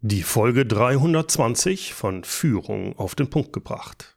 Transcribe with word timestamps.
Die 0.00 0.22
Folge 0.22 0.64
320 0.64 1.92
von 1.92 2.22
Führung 2.22 2.96
auf 2.96 3.16
den 3.16 3.30
Punkt 3.30 3.52
gebracht. 3.52 4.16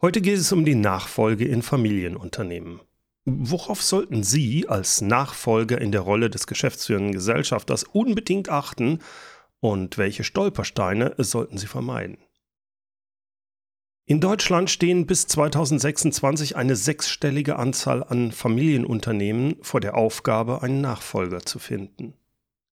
Heute 0.00 0.20
geht 0.20 0.38
es 0.38 0.50
um 0.50 0.64
die 0.64 0.74
Nachfolge 0.74 1.46
in 1.46 1.62
Familienunternehmen. 1.62 2.80
Worauf 3.24 3.80
sollten 3.80 4.24
Sie 4.24 4.68
als 4.68 5.00
Nachfolger 5.00 5.80
in 5.80 5.92
der 5.92 6.00
Rolle 6.00 6.30
des 6.30 6.48
geschäftsführenden 6.48 7.12
Gesellschafters 7.12 7.84
unbedingt 7.84 8.48
achten 8.48 8.98
und 9.60 9.98
welche 9.98 10.24
Stolpersteine 10.24 11.14
sollten 11.18 11.58
Sie 11.58 11.68
vermeiden? 11.68 12.18
In 14.04 14.20
Deutschland 14.20 14.68
stehen 14.68 15.06
bis 15.06 15.28
2026 15.28 16.56
eine 16.56 16.74
sechsstellige 16.74 17.54
Anzahl 17.54 18.02
an 18.02 18.32
Familienunternehmen 18.32 19.58
vor 19.62 19.78
der 19.78 19.96
Aufgabe, 19.96 20.62
einen 20.62 20.80
Nachfolger 20.80 21.46
zu 21.46 21.60
finden. 21.60 22.14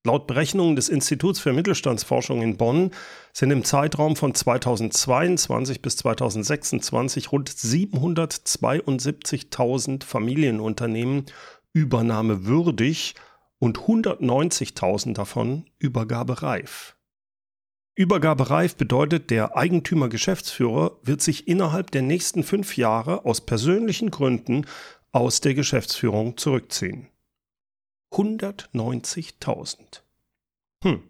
Laut 0.06 0.26
Berechnungen 0.28 0.76
des 0.76 0.88
Instituts 0.88 1.40
für 1.40 1.52
Mittelstandsforschung 1.52 2.40
in 2.40 2.56
Bonn 2.56 2.92
sind 3.32 3.50
im 3.50 3.64
Zeitraum 3.64 4.14
von 4.14 4.36
2022 4.36 5.82
bis 5.82 5.96
2026 5.96 7.32
rund 7.32 7.50
772.000 7.50 10.04
Familienunternehmen 10.04 11.26
übernahmewürdig 11.72 13.16
und 13.58 13.80
190.000 13.80 15.14
davon 15.14 15.64
übergabereif. 15.80 16.94
Übergabereif 17.96 18.76
bedeutet, 18.76 19.30
der 19.30 19.56
Eigentümer-Geschäftsführer 19.56 20.98
wird 21.02 21.20
sich 21.20 21.48
innerhalb 21.48 21.90
der 21.90 22.02
nächsten 22.02 22.44
fünf 22.44 22.76
Jahre 22.76 23.24
aus 23.24 23.40
persönlichen 23.40 24.12
Gründen 24.12 24.66
aus 25.10 25.40
der 25.40 25.54
Geschäftsführung 25.54 26.36
zurückziehen. 26.36 27.08
190.000. 28.12 30.02
Hm. 30.82 31.02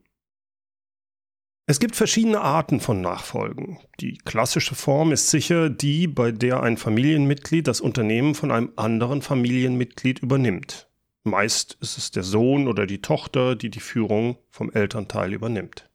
Es 1.69 1.81
gibt 1.81 1.97
verschiedene 1.97 2.41
Arten 2.41 2.79
von 2.79 3.01
Nachfolgen. 3.01 3.81
Die 4.01 4.19
klassische 4.19 4.77
Form 4.77 5.11
ist 5.11 5.31
sicher 5.31 5.69
die, 5.69 6.07
bei 6.07 6.31
der 6.31 6.63
ein 6.63 6.77
Familienmitglied 6.77 7.67
das 7.67 7.81
Unternehmen 7.81 8.37
von 8.37 8.53
einem 8.53 8.73
anderen 8.77 9.21
Familienmitglied 9.21 10.21
übernimmt. 10.21 10.89
Meist 11.25 11.77
ist 11.81 11.99
es 11.99 12.13
der 12.13 12.23
Sohn 12.23 12.69
oder 12.69 12.87
die 12.87 13.03
Tochter, 13.03 13.57
die 13.57 13.71
die 13.71 13.81
Führung 13.81 14.39
vom 14.49 14.71
Elternteil 14.71 15.33
übernimmt. 15.33 15.91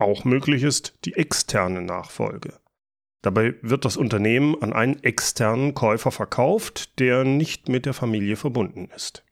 Auch 0.00 0.24
möglich 0.24 0.64
ist 0.64 0.98
die 1.04 1.14
externe 1.14 1.80
Nachfolge. 1.80 2.58
Dabei 3.22 3.54
wird 3.62 3.84
das 3.84 3.96
Unternehmen 3.96 4.60
an 4.60 4.72
einen 4.72 5.02
externen 5.02 5.74
Käufer 5.74 6.10
verkauft, 6.10 6.98
der 6.98 7.24
nicht 7.24 7.68
mit 7.68 7.86
der 7.86 7.94
Familie 7.94 8.36
verbunden 8.36 8.90
ist. 8.94 9.23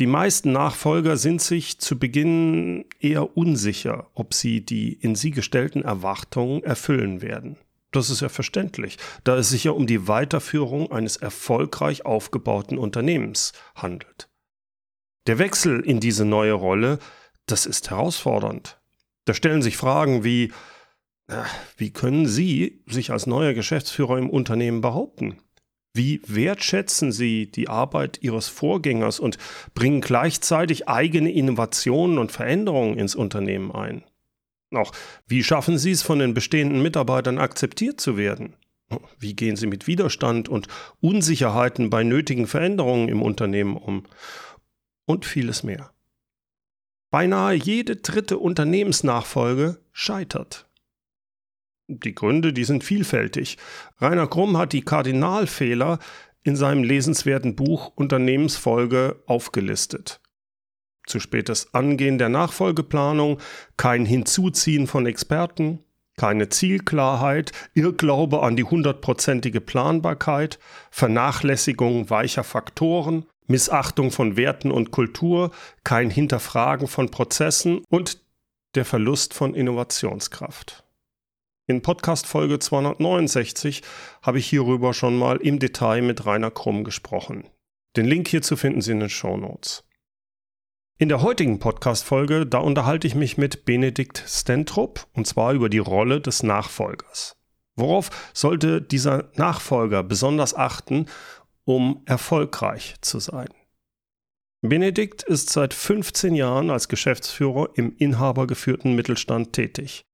Die 0.00 0.06
meisten 0.06 0.52
Nachfolger 0.52 1.18
sind 1.18 1.42
sich 1.42 1.78
zu 1.78 1.98
Beginn 1.98 2.86
eher 3.00 3.36
unsicher, 3.36 4.06
ob 4.14 4.32
sie 4.32 4.64
die 4.64 4.94
in 4.94 5.14
sie 5.14 5.30
gestellten 5.30 5.82
Erwartungen 5.82 6.64
erfüllen 6.64 7.20
werden. 7.20 7.58
Das 7.90 8.08
ist 8.08 8.22
ja 8.22 8.30
verständlich, 8.30 8.96
da 9.24 9.36
es 9.36 9.50
sich 9.50 9.64
ja 9.64 9.72
um 9.72 9.86
die 9.86 10.08
Weiterführung 10.08 10.90
eines 10.90 11.18
erfolgreich 11.18 12.06
aufgebauten 12.06 12.78
Unternehmens 12.78 13.52
handelt. 13.74 14.30
Der 15.26 15.38
Wechsel 15.38 15.80
in 15.80 16.00
diese 16.00 16.24
neue 16.24 16.54
Rolle, 16.54 16.98
das 17.44 17.66
ist 17.66 17.90
herausfordernd. 17.90 18.80
Da 19.26 19.34
stellen 19.34 19.60
sich 19.60 19.76
Fragen 19.76 20.24
wie, 20.24 20.50
äh, 21.26 21.42
wie 21.76 21.92
können 21.92 22.26
Sie 22.26 22.82
sich 22.86 23.10
als 23.10 23.26
neuer 23.26 23.52
Geschäftsführer 23.52 24.16
im 24.16 24.30
Unternehmen 24.30 24.80
behaupten? 24.80 25.36
Wie 25.92 26.22
wertschätzen 26.26 27.10
Sie 27.10 27.50
die 27.50 27.68
Arbeit 27.68 28.18
Ihres 28.22 28.48
Vorgängers 28.48 29.18
und 29.18 29.38
bringen 29.74 30.00
gleichzeitig 30.00 30.88
eigene 30.88 31.32
Innovationen 31.32 32.18
und 32.18 32.30
Veränderungen 32.30 32.96
ins 32.98 33.16
Unternehmen 33.16 33.72
ein? 33.72 34.04
Auch 34.72 34.92
wie 35.26 35.42
schaffen 35.42 35.78
Sie 35.78 35.90
es, 35.90 36.02
von 36.02 36.20
den 36.20 36.32
bestehenden 36.32 36.80
Mitarbeitern 36.80 37.38
akzeptiert 37.38 38.00
zu 38.00 38.16
werden? 38.16 38.54
Wie 39.18 39.34
gehen 39.34 39.56
Sie 39.56 39.66
mit 39.66 39.86
Widerstand 39.86 40.48
und 40.48 40.68
Unsicherheiten 41.00 41.90
bei 41.90 42.04
nötigen 42.04 42.46
Veränderungen 42.46 43.08
im 43.08 43.22
Unternehmen 43.22 43.76
um? 43.76 44.04
Und 45.06 45.24
vieles 45.24 45.64
mehr. 45.64 45.92
Beinahe 47.10 47.54
jede 47.54 47.96
dritte 47.96 48.38
Unternehmensnachfolge 48.38 49.80
scheitert. 49.90 50.69
Die 51.92 52.14
Gründe, 52.14 52.52
die 52.52 52.62
sind 52.62 52.84
vielfältig. 52.84 53.58
Rainer 53.98 54.28
Krumm 54.28 54.56
hat 54.56 54.72
die 54.72 54.82
Kardinalfehler 54.82 55.98
in 56.44 56.54
seinem 56.54 56.84
lesenswerten 56.84 57.56
Buch 57.56 57.92
Unternehmensfolge 57.96 59.22
aufgelistet. 59.26 60.20
Zu 61.06 61.18
spätes 61.18 61.74
Angehen 61.74 62.18
der 62.18 62.28
Nachfolgeplanung, 62.28 63.38
kein 63.76 64.06
Hinzuziehen 64.06 64.86
von 64.86 65.04
Experten, 65.06 65.80
keine 66.16 66.48
Zielklarheit, 66.48 67.50
Irrglaube 67.74 68.42
an 68.42 68.54
die 68.54 68.64
hundertprozentige 68.64 69.60
Planbarkeit, 69.60 70.60
Vernachlässigung 70.92 72.08
weicher 72.08 72.44
Faktoren, 72.44 73.26
Missachtung 73.48 74.12
von 74.12 74.36
Werten 74.36 74.70
und 74.70 74.92
Kultur, 74.92 75.50
kein 75.82 76.08
Hinterfragen 76.08 76.86
von 76.86 77.10
Prozessen 77.10 77.82
und 77.88 78.22
der 78.76 78.84
Verlust 78.84 79.34
von 79.34 79.54
Innovationskraft. 79.54 80.84
In 81.70 81.82
Podcast 81.82 82.26
Folge 82.26 82.58
269 82.58 83.82
habe 84.22 84.40
ich 84.40 84.46
hierüber 84.48 84.92
schon 84.92 85.16
mal 85.16 85.36
im 85.36 85.60
Detail 85.60 86.02
mit 86.02 86.26
Rainer 86.26 86.50
Krumm 86.50 86.82
gesprochen. 86.82 87.44
Den 87.96 88.06
Link 88.06 88.26
hierzu 88.26 88.56
finden 88.56 88.80
Sie 88.80 88.90
in 88.90 88.98
den 88.98 89.08
Show 89.08 89.36
Notes. 89.36 89.84
In 90.98 91.08
der 91.08 91.22
heutigen 91.22 91.60
Podcast-Folge, 91.60 92.44
da 92.44 92.58
unterhalte 92.58 93.06
ich 93.06 93.14
mich 93.14 93.38
mit 93.38 93.66
Benedikt 93.66 94.24
Stentrup 94.26 95.06
und 95.12 95.28
zwar 95.28 95.52
über 95.52 95.68
die 95.68 95.78
Rolle 95.78 96.20
des 96.20 96.42
Nachfolgers. 96.42 97.36
Worauf 97.76 98.10
sollte 98.34 98.82
dieser 98.82 99.30
Nachfolger 99.36 100.02
besonders 100.02 100.56
achten, 100.56 101.06
um 101.62 102.02
erfolgreich 102.04 102.96
zu 103.00 103.20
sein? 103.20 103.48
Benedikt 104.60 105.22
ist 105.22 105.50
seit 105.50 105.72
15 105.72 106.34
Jahren 106.34 106.68
als 106.68 106.88
Geschäftsführer 106.88 107.68
im 107.74 107.94
inhabergeführten 107.96 108.96
Mittelstand 108.96 109.52
tätig. 109.52 110.04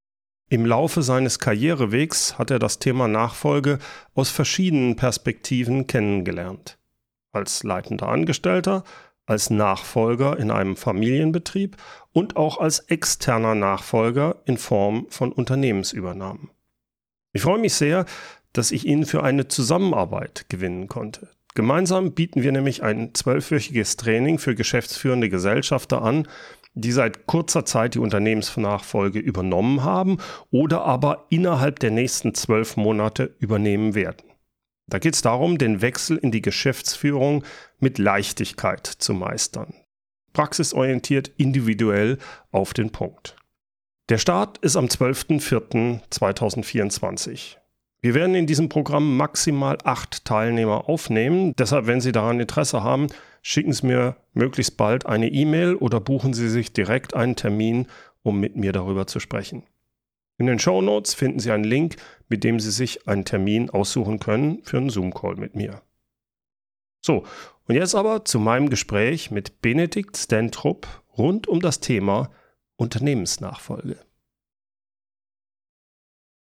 Im 0.49 0.65
Laufe 0.65 1.03
seines 1.03 1.41
Karrierewegs 1.41 2.39
hat 2.39 2.53
er 2.53 2.61
das 2.61 2.79
Thema 2.79 3.09
Nachfolge 3.09 3.81
aus 4.15 4.31
verschiedenen 4.31 4.95
Perspektiven 4.95 5.89
kennengelernt. 5.89 6.79
Als 7.33 7.65
leitender 7.65 8.09
Angestellter, 8.09 8.85
als 9.27 9.51
Nachfolger 9.51 10.39
in 10.39 10.53
einem 10.53 10.77
Familienbetrieb 10.77 11.77
und 12.13 12.37
auch 12.37 12.59
als 12.59 12.79
externer 12.79 13.57
Nachfolger 13.57 14.37
in 14.45 14.57
Form 14.57 15.07
von 15.09 15.33
Unternehmensübernahmen. 15.33 16.51
Ich 17.33 17.43
freue 17.43 17.59
mich 17.59 17.75
sehr, 17.75 18.07
dass 18.53 18.71
ich 18.71 18.87
ihn 18.87 19.05
für 19.05 19.25
eine 19.25 19.49
Zusammenarbeit 19.49 20.47
gewinnen 20.49 20.87
konnte. 20.87 21.29
Gemeinsam 21.57 22.13
bieten 22.13 22.43
wir 22.43 22.53
nämlich 22.53 22.83
ein 22.83 23.15
zwölfwöchiges 23.15 23.97
Training 23.97 24.39
für 24.39 24.55
geschäftsführende 24.55 25.29
Gesellschafter 25.29 26.03
an, 26.03 26.29
die 26.77 26.93
seit 26.93 27.27
kurzer 27.27 27.65
Zeit 27.65 27.95
die 27.95 27.99
Unternehmensnachfolge 27.99 29.19
übernommen 29.19 29.83
haben 29.83 30.19
oder 30.51 30.85
aber 30.85 31.27
innerhalb 31.31 31.81
der 31.81 31.91
nächsten 31.91 32.35
zwölf 32.35 32.77
Monate 32.77 33.35
übernehmen 33.39 33.95
werden. 33.95 34.31
Da 34.89 34.99
geht 34.99 35.15
es 35.15 35.23
darum, 35.23 35.57
den 35.59 35.81
Wechsel 35.81 36.19
in 36.19 36.31
die 36.31 36.43
Geschäftsführung 36.43 37.43
mit 37.81 37.99
Leichtigkeit 37.99 38.87
zu 38.87 39.15
meistern. 39.15 39.75
Praxisorientiert, 40.33 41.33
individuell 41.39 42.19
auf 42.53 42.73
den 42.75 42.91
Punkt. 42.91 43.35
Der 44.09 44.19
Start 44.19 44.59
ist 44.59 44.77
am 44.77 44.87
12.04.2024. 44.87 47.57
Wir 48.03 48.15
werden 48.15 48.37
in 48.37 48.47
diesem 48.47 48.69
Programm 48.69 49.17
maximal 49.17 49.79
acht 49.83 50.25
Teilnehmer 50.25 50.89
aufnehmen. 50.89 51.53
Deshalb, 51.59 51.89
wenn 51.89 52.01
Sie 52.01 52.13
daran 52.13 52.39
Interesse 52.39 52.85
haben, 52.85 53.09
schicken 53.49 53.73
Sie 53.73 53.87
mir 53.87 54.17
möglichst 54.33 54.77
bald 54.77 55.07
eine 55.07 55.29
E-Mail 55.29 55.77
oder 55.77 56.01
buchen 56.01 56.35
Sie 56.35 56.49
sich 56.49 56.73
direkt 56.73 57.15
einen 57.15 57.37
Termin, 57.37 57.87
um 58.25 58.41
mit 58.41 58.57
mir 58.57 58.73
darüber 58.73 59.07
zu 59.07 59.21
sprechen. 59.21 59.63
In 60.37 60.47
den 60.47 60.59
Show 60.59 60.83
Notes 60.83 61.15
finden 61.15 61.39
Sie 61.39 61.53
einen 61.53 61.63
Link, 61.63 61.95
mit 62.29 62.43
dem 62.43 62.59
Sie 62.59 62.73
sich 62.73 63.07
einen 63.07 63.25
Termin 63.25 63.71
aussuchen 63.71 64.19
können 64.19 64.65
für 64.65 64.79
einen 64.79 64.91
Zoom-Call 64.91 65.37
mit 65.37 65.55
mir. 65.55 65.81
So, 67.01 67.23
und 67.69 67.77
jetzt 67.77 67.95
aber 67.95 68.25
zu 68.25 68.41
meinem 68.41 68.69
Gespräch 68.69 69.31
mit 69.31 69.63
Benedikt 69.63 70.17
Stentrup 70.17 71.05
rund 71.17 71.47
um 71.47 71.61
das 71.61 71.79
Thema 71.79 72.33
Unternehmensnachfolge. 72.75 73.97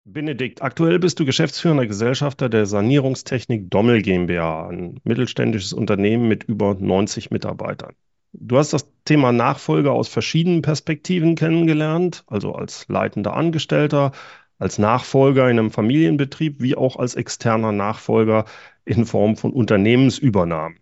Benedikt, 0.06 0.62
aktuell 0.62 1.00
bist 1.00 1.22
du 1.22 1.26
geschäftsführender 1.26 1.88
Gesellschafter 1.88 2.50
der 2.50 2.66
Sanierungstechnik 2.66 3.72
Dommel 3.72 4.02
GmbH, 4.02 4.68
ein 4.68 5.00
mittelständisches 5.06 5.72
Unternehmen 5.72 6.28
mit 6.28 6.44
über 6.44 6.76
90 6.76 7.32
Mitarbeitern. 7.32 7.96
Du 8.34 8.58
hast 8.58 8.74
das 8.74 8.92
Thema 9.06 9.32
Nachfolge 9.32 9.92
aus 9.92 10.10
verschiedenen 10.10 10.62
Perspektiven 10.62 11.36
kennengelernt, 11.36 12.26
also 12.28 12.54
als 12.54 12.86
leitender 12.90 13.34
Angestellter, 13.34 14.12
als 14.60 14.78
Nachfolger 14.78 15.50
in 15.50 15.58
einem 15.58 15.72
Familienbetrieb, 15.72 16.62
wie 16.62 16.76
auch 16.76 16.98
als 16.98 17.16
externer 17.16 17.72
Nachfolger 17.72 18.44
in 18.84 19.06
Form 19.06 19.38
von 19.38 19.54
Unternehmensübernahmen. 19.54 20.80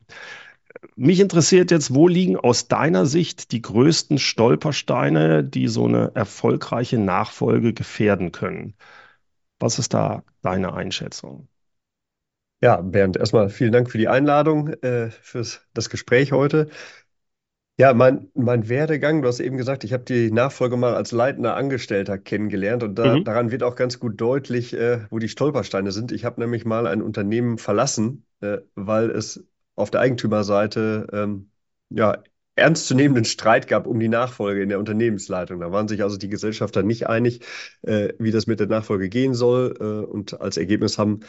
mich 0.95 1.19
interessiert 1.19 1.69
jetzt, 1.69 1.93
wo 1.93 2.07
liegen 2.07 2.37
aus 2.37 2.67
deiner 2.67 3.05
Sicht 3.05 3.51
die 3.51 3.61
größten 3.61 4.17
Stolpersteine, 4.17 5.43
die 5.43 5.67
so 5.67 5.85
eine 5.85 6.11
erfolgreiche 6.15 6.97
Nachfolge 6.97 7.73
gefährden 7.73 8.31
können? 8.31 8.73
Was 9.61 9.79
ist 9.79 9.93
da 9.93 10.23
deine 10.41 10.73
Einschätzung? 10.73 11.47
Ja, 12.63 12.79
Bernd, 12.81 13.17
erstmal 13.17 13.49
vielen 13.49 13.71
Dank 13.71 13.89
für 13.89 13.97
die 13.97 14.07
Einladung, 14.07 14.67
äh, 14.83 15.09
für 15.09 15.43
das 15.73 15.89
Gespräch 15.89 16.31
heute. 16.31 16.69
Ja, 17.77 17.93
mein, 17.95 18.29
mein 18.35 18.69
Werdegang, 18.69 19.21
du 19.23 19.27
hast 19.27 19.39
eben 19.39 19.57
gesagt, 19.57 19.83
ich 19.83 19.91
habe 19.93 20.03
die 20.03 20.29
Nachfolge 20.31 20.77
mal 20.77 20.93
als 20.93 21.11
leitender 21.11 21.55
Angestellter 21.55 22.17
kennengelernt 22.19 22.83
und 22.83 22.95
da, 22.95 23.17
Mhm. 23.17 23.23
daran 23.23 23.49
wird 23.49 23.63
auch 23.63 23.75
ganz 23.75 23.97
gut 23.99 24.21
deutlich, 24.21 24.73
äh, 24.73 25.07
wo 25.09 25.17
die 25.17 25.29
Stolpersteine 25.29 25.91
sind. 25.91 26.11
Ich 26.11 26.23
habe 26.23 26.39
nämlich 26.41 26.63
mal 26.65 26.85
ein 26.85 27.01
Unternehmen 27.01 27.57
verlassen, 27.57 28.25
äh, 28.41 28.59
weil 28.75 29.09
es 29.09 29.43
auf 29.75 29.89
der 29.89 30.01
Eigentümerseite 30.01 31.07
ähm, 31.11 31.49
ja, 31.89 32.21
ernstzunehmenden 32.55 33.25
Streit 33.25 33.67
gab 33.67 33.87
um 33.87 33.99
die 33.99 34.09
Nachfolge 34.09 34.61
in 34.61 34.69
der 34.69 34.79
Unternehmensleitung. 34.79 35.59
Da 35.59 35.71
waren 35.71 35.87
sich 35.87 36.03
also 36.03 36.17
die 36.17 36.29
Gesellschafter 36.29 36.83
nicht 36.83 37.07
einig, 37.07 37.41
äh, 37.81 38.13
wie 38.19 38.31
das 38.31 38.47
mit 38.47 38.59
der 38.59 38.67
Nachfolge 38.67 39.09
gehen 39.09 39.33
soll. 39.33 39.75
Äh, 39.79 40.05
und 40.11 40.39
als 40.41 40.57
Ergebnis 40.57 40.97
haben 40.97 41.21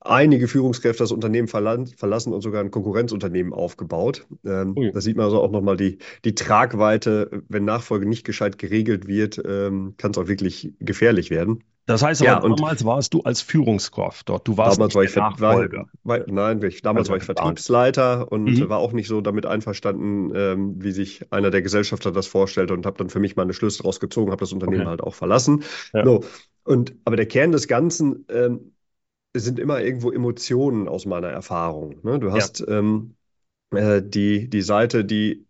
einige 0.00 0.48
Führungskräfte 0.48 1.02
das 1.02 1.12
Unternehmen 1.12 1.48
verlassen 1.48 2.32
und 2.32 2.40
sogar 2.42 2.62
ein 2.62 2.70
Konkurrenzunternehmen 2.70 3.52
aufgebaut. 3.52 4.26
Ähm, 4.44 4.74
da 4.92 5.00
sieht 5.00 5.16
man 5.16 5.26
also 5.26 5.40
auch 5.42 5.50
nochmal 5.50 5.76
die, 5.76 5.98
die 6.24 6.34
Tragweite, 6.34 7.42
wenn 7.48 7.64
Nachfolge 7.64 8.06
nicht 8.08 8.24
gescheit 8.24 8.58
geregelt 8.58 9.06
wird, 9.06 9.40
ähm, 9.44 9.94
kann 9.98 10.12
es 10.12 10.18
auch 10.18 10.28
wirklich 10.28 10.74
gefährlich 10.80 11.30
werden. 11.30 11.64
Das 11.90 12.02
heißt 12.02 12.22
Ja, 12.22 12.36
aber, 12.36 12.44
und- 12.46 12.60
damals 12.60 12.84
warst 12.84 13.14
du 13.14 13.22
als 13.22 13.40
Führungskraft 13.42 14.28
dort. 14.28 14.46
Du 14.46 14.56
warst 14.56 14.78
Damals 14.78 14.94
war 14.94 15.04
ich, 15.04 15.10
Ver- 15.10 15.22
war, 15.22 15.30
Nachfolger. 15.30 15.86
war, 16.04 16.20
nein, 16.28 16.62
ich, 16.62 16.82
damals 16.82 17.08
Also 17.08 17.12
war 17.12 17.18
ich. 17.18 17.24
Vertriebsleiter 17.24 18.30
und 18.30 18.60
Mhm. 18.60 18.68
war 18.68 18.78
auch 18.78 18.92
nicht 18.92 19.08
so 19.08 19.20
damit 19.20 19.46
einverstanden, 19.46 20.32
ähm, 20.34 20.82
wie 20.82 20.92
sich 20.92 21.32
einer 21.32 21.50
der 21.50 21.62
Gesellschafter 21.62 22.12
das 22.12 22.26
vorstellte 22.26 22.74
und 22.74 22.86
habe 22.86 22.98
dann 22.98 23.08
für 23.10 23.20
mich 23.20 23.36
meine 23.36 23.52
Schlüsse 23.52 23.78
daraus 23.82 24.00
gezogen, 24.00 24.30
habe 24.30 24.40
das 24.40 24.52
Unternehmen 24.52 24.82
Okay. 24.82 24.90
halt 24.90 25.02
auch 25.02 25.14
verlassen. 25.14 25.64
Ja. 25.92 26.04
So, 26.04 26.20
und, 26.64 26.94
aber 27.04 27.16
der 27.16 27.26
Kern 27.26 27.52
des 27.52 27.66
Ganzen 27.68 28.24
ähm, 28.28 28.72
sind 29.34 29.58
immer 29.58 29.80
irgendwo 29.80 30.10
Emotionen 30.12 30.88
aus 30.88 31.06
meiner 31.06 31.28
Erfahrung. 31.28 32.00
Ne? 32.02 32.18
Du 32.20 32.32
hast 32.32 32.64
ähm, 32.68 33.16
äh, 33.72 34.02
die, 34.02 34.48
die 34.50 34.62
Seite, 34.62 35.04
die 35.04 35.46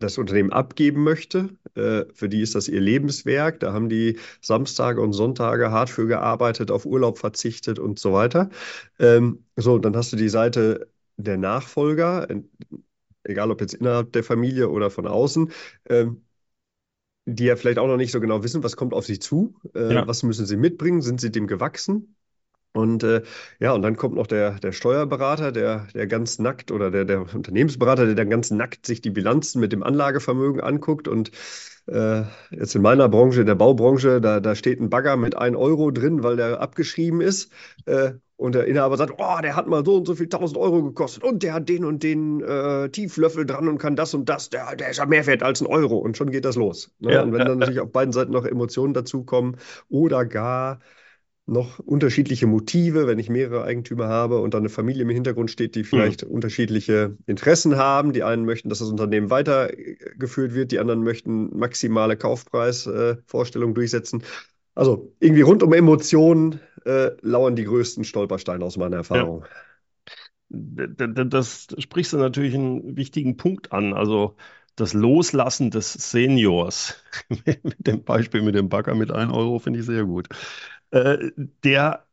das 0.00 0.18
Unternehmen 0.18 0.52
abgeben 0.52 1.04
möchte. 1.04 1.50
Äh, 1.76 2.04
für 2.14 2.28
die 2.28 2.40
ist 2.42 2.54
das 2.56 2.68
ihr 2.68 2.80
Lebenswerk. 2.80 3.60
Da 3.60 3.72
haben 3.72 3.88
die 3.88 4.18
Samstage 4.42 5.00
und 5.00 5.12
Sonntage 5.12 5.70
hart 5.70 5.90
für 5.90 6.06
gearbeitet, 6.08 6.70
auf 6.72 6.86
Urlaub 6.86 7.18
verzichtet 7.18 7.78
und 7.78 7.98
so 8.00 8.12
weiter. 8.12 8.50
Ähm, 8.98 9.44
so, 9.56 9.78
dann 9.78 9.96
hast 9.96 10.12
du 10.12 10.16
die 10.16 10.28
Seite 10.30 10.88
der 11.16 11.38
Nachfolger, 11.38 12.26
egal 13.24 13.50
ob 13.50 13.60
jetzt 13.60 13.74
innerhalb 13.74 14.12
der 14.12 14.24
Familie 14.24 14.70
oder 14.70 14.90
von 14.90 15.06
außen. 15.06 15.52
Ähm, 15.88 16.22
die 17.26 17.44
ja 17.44 17.56
vielleicht 17.56 17.78
auch 17.78 17.86
noch 17.86 17.96
nicht 17.96 18.12
so 18.12 18.20
genau 18.20 18.42
wissen, 18.42 18.62
was 18.64 18.76
kommt 18.76 18.94
auf 18.94 19.06
sie 19.06 19.18
zu, 19.18 19.54
äh, 19.74 19.94
Ja. 19.94 20.06
was 20.06 20.22
müssen 20.22 20.46
sie 20.46 20.56
mitbringen, 20.56 21.02
sind 21.02 21.20
sie 21.20 21.30
dem 21.30 21.46
gewachsen? 21.46 22.16
Und 22.72 23.02
äh, 23.02 23.22
ja, 23.58 23.72
und 23.72 23.82
dann 23.82 23.96
kommt 23.96 24.14
noch 24.14 24.28
der, 24.28 24.52
der 24.60 24.72
Steuerberater, 24.72 25.50
der, 25.50 25.88
der 25.92 26.06
ganz 26.06 26.38
nackt 26.38 26.70
oder 26.70 26.90
der, 26.90 27.04
der 27.04 27.22
Unternehmensberater, 27.34 28.06
der 28.06 28.14
dann 28.14 28.30
ganz 28.30 28.50
nackt 28.50 28.86
sich 28.86 29.00
die 29.00 29.10
Bilanzen 29.10 29.60
mit 29.60 29.72
dem 29.72 29.82
Anlagevermögen 29.82 30.60
anguckt. 30.60 31.08
Und 31.08 31.32
äh, 31.86 32.22
jetzt 32.50 32.76
in 32.76 32.82
meiner 32.82 33.08
Branche, 33.08 33.40
in 33.40 33.46
der 33.46 33.56
Baubranche, 33.56 34.20
da, 34.20 34.38
da 34.38 34.54
steht 34.54 34.80
ein 34.80 34.90
Bagger 34.90 35.16
mit 35.16 35.36
1 35.36 35.56
Euro 35.56 35.90
drin, 35.90 36.22
weil 36.22 36.36
der 36.36 36.60
abgeschrieben 36.60 37.20
ist. 37.20 37.50
Äh, 37.86 38.12
und 38.36 38.54
der 38.54 38.66
Inhaber 38.66 38.96
sagt, 38.96 39.14
oh, 39.18 39.40
der 39.42 39.54
hat 39.54 39.66
mal 39.66 39.84
so 39.84 39.96
und 39.96 40.06
so 40.06 40.14
viel 40.14 40.26
1000 40.26 40.56
Euro 40.56 40.82
gekostet 40.82 41.24
und 41.24 41.42
der 41.42 41.52
hat 41.52 41.68
den 41.68 41.84
und 41.84 42.02
den 42.02 42.40
äh, 42.40 42.88
Tieflöffel 42.88 43.44
dran 43.44 43.68
und 43.68 43.76
kann 43.76 43.96
das 43.96 44.14
und 44.14 44.30
das. 44.30 44.48
Der, 44.48 44.76
der 44.76 44.90
ist 44.90 44.96
ja 44.96 45.04
mehr 45.04 45.26
wert 45.26 45.42
als 45.42 45.60
ein 45.60 45.66
Euro. 45.66 45.98
Und 45.98 46.16
schon 46.16 46.30
geht 46.30 46.46
das 46.46 46.56
los. 46.56 46.90
Ne? 47.00 47.14
Ja, 47.14 47.22
und 47.22 47.32
wenn 47.32 47.40
dann 47.40 47.48
ja. 47.48 47.54
natürlich 47.56 47.80
auf 47.80 47.92
beiden 47.92 48.12
Seiten 48.12 48.32
noch 48.32 48.46
Emotionen 48.46 48.94
dazukommen 48.94 49.56
oder 49.90 50.24
gar 50.24 50.80
noch 51.50 51.78
unterschiedliche 51.80 52.46
Motive, 52.46 53.06
wenn 53.06 53.18
ich 53.18 53.28
mehrere 53.28 53.64
Eigentümer 53.64 54.08
habe 54.08 54.40
und 54.40 54.54
dann 54.54 54.60
eine 54.62 54.68
Familie 54.68 55.02
im 55.02 55.10
Hintergrund 55.10 55.50
steht, 55.50 55.74
die 55.74 55.84
vielleicht 55.84 56.22
unterschiedliche 56.24 57.16
Interessen 57.26 57.76
haben. 57.76 58.12
Die 58.12 58.22
einen 58.22 58.44
möchten, 58.44 58.68
dass 58.68 58.78
das 58.78 58.88
Unternehmen 58.88 59.30
weitergeführt 59.30 60.54
wird, 60.54 60.72
die 60.72 60.78
anderen 60.78 61.02
möchten 61.02 61.56
maximale 61.58 62.16
Kaufpreisvorstellungen 62.16 63.74
durchsetzen. 63.74 64.22
Also 64.74 65.12
irgendwie 65.20 65.42
rund 65.42 65.62
um 65.62 65.72
Emotionen 65.72 66.60
äh, 66.86 67.10
lauern 67.22 67.56
die 67.56 67.64
größten 67.64 68.04
Stolpersteine 68.04 68.64
aus 68.64 68.76
meiner 68.76 68.96
Erfahrung. 68.96 69.46
D- 70.48 70.88
Das 71.28 71.68
sprichst 71.78 72.12
du 72.12 72.16
natürlich 72.18 72.54
einen 72.54 72.96
wichtigen 72.96 73.36
Punkt 73.36 73.72
an. 73.72 73.92
Also 73.94 74.36
das 74.76 74.92
Loslassen 74.94 75.70
des 75.70 75.92
Seniors, 75.92 76.96
mit 77.46 77.86
dem 77.86 78.04
Beispiel 78.04 78.42
mit 78.42 78.54
dem 78.54 78.68
Bagger 78.68 78.94
mit 78.94 79.10
1 79.12 79.32
Euro, 79.32 79.58
finde 79.58 79.80
ich 79.80 79.86
sehr 79.86 80.04
gut. 80.04 80.28
Äh, 80.90 81.30
Der 81.64 82.06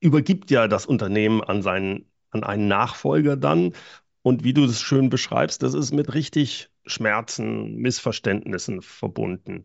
übergibt 0.00 0.50
ja 0.50 0.68
das 0.68 0.86
Unternehmen 0.86 1.42
an 1.42 1.62
seinen, 1.62 2.10
an 2.30 2.44
einen 2.44 2.68
Nachfolger 2.68 3.36
dann. 3.36 3.74
Und 4.22 4.44
wie 4.44 4.54
du 4.54 4.66
das 4.66 4.80
schön 4.82 5.10
beschreibst, 5.10 5.62
das 5.62 5.74
ist 5.74 5.92
mit 5.92 6.14
richtig 6.14 6.70
Schmerzen, 6.86 7.76
Missverständnissen 7.76 8.82
verbunden. 8.82 9.64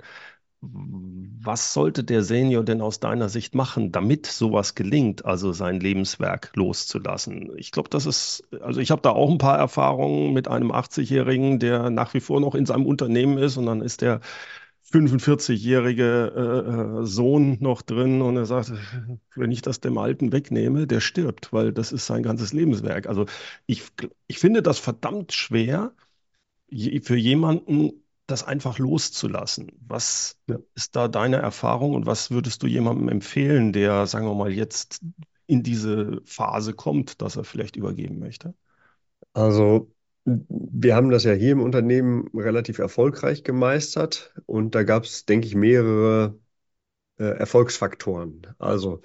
Was 0.62 1.74
sollte 1.74 2.04
der 2.04 2.24
Senior 2.24 2.64
denn 2.64 2.82
aus 2.82 3.00
deiner 3.00 3.30
Sicht 3.30 3.54
machen, 3.56 3.92
damit 3.92 4.26
sowas 4.26 4.74
gelingt, 4.76 5.24
also 5.26 5.54
sein 5.54 5.80
Lebenswerk 5.80 6.52
loszulassen? 6.56 7.52
Ich 7.58 7.72
glaube, 7.72 7.90
das 7.90 8.06
ist, 8.08 8.44
also 8.62 8.80
ich 8.80 8.90
habe 8.92 9.02
da 9.04 9.12
auch 9.12 9.30
ein 9.30 9.38
paar 9.38 9.58
Erfahrungen 9.60 10.34
mit 10.34 10.48
einem 10.48 10.72
80-Jährigen, 10.72 11.60
der 11.60 11.90
nach 11.92 12.14
wie 12.16 12.20
vor 12.22 12.40
noch 12.42 12.56
in 12.56 12.66
seinem 12.66 12.86
Unternehmen 12.88 13.38
ist 13.38 13.58
und 13.58 13.68
dann 13.68 13.82
ist 13.82 14.02
der 14.02 14.20
45-jährige 14.92 16.34
äh, 17.00 17.02
äh, 17.02 17.06
Sohn 17.06 17.58
noch 17.62 17.82
drin 17.82 18.22
und 18.22 18.38
er 18.38 18.46
sagt, 18.46 18.74
wenn 19.36 19.52
ich 19.52 19.62
das 19.62 19.80
dem 19.82 19.98
Alten 19.98 20.32
wegnehme, 20.32 20.88
der 20.88 21.02
stirbt, 21.02 21.54
weil 21.54 21.74
das 21.74 21.92
ist 21.92 22.06
sein 22.08 22.24
ganzes 22.24 22.54
Lebenswerk. 22.54 23.08
Also 23.08 23.26
ich, 23.68 23.84
ich 24.28 24.40
finde 24.40 24.62
das 24.64 24.80
verdammt 24.80 25.34
schwer, 25.34 25.94
je- 26.70 27.02
für 27.02 27.16
jemanden 27.18 27.92
das 28.28 28.44
einfach 28.44 28.80
loszulassen. 28.80 29.72
Was 29.88 30.38
Ja. 30.48 30.58
ist 30.76 30.96
da 30.96 31.08
deine 31.08 31.38
Erfahrung 31.38 31.94
und 31.96 32.06
was 32.06 32.32
würdest 32.32 32.64
du 32.64 32.68
jemandem 32.68 33.10
empfehlen, 33.10 33.74
der, 33.74 34.08
sagen 34.08 34.28
wir 34.28 34.36
mal, 34.36 34.52
jetzt 34.54 35.02
in 35.48 35.64
diese 35.64 36.22
Phase 36.26 36.74
kommt, 36.74 37.22
dass 37.22 37.38
er 37.38 37.44
vielleicht 37.46 37.76
übergeben 37.78 38.20
möchte? 38.20 38.54
Also, 39.34 39.94
wir 40.28 40.96
haben 40.96 41.10
das 41.10 41.24
ja 41.24 41.32
hier 41.32 41.54
im 41.54 41.62
Unternehmen 41.62 42.30
relativ 42.34 42.80
erfolgreich 42.80 43.44
gemeistert 43.44 44.34
und 44.46 44.76
da 44.76 44.84
gab 44.84 45.06
es, 45.06 45.26
denke 45.26 45.48
ich, 45.48 45.56
mehrere 45.56 46.38
äh, 47.18 47.24
Erfolgsfaktoren. 47.24 48.48
Also, 48.60 49.02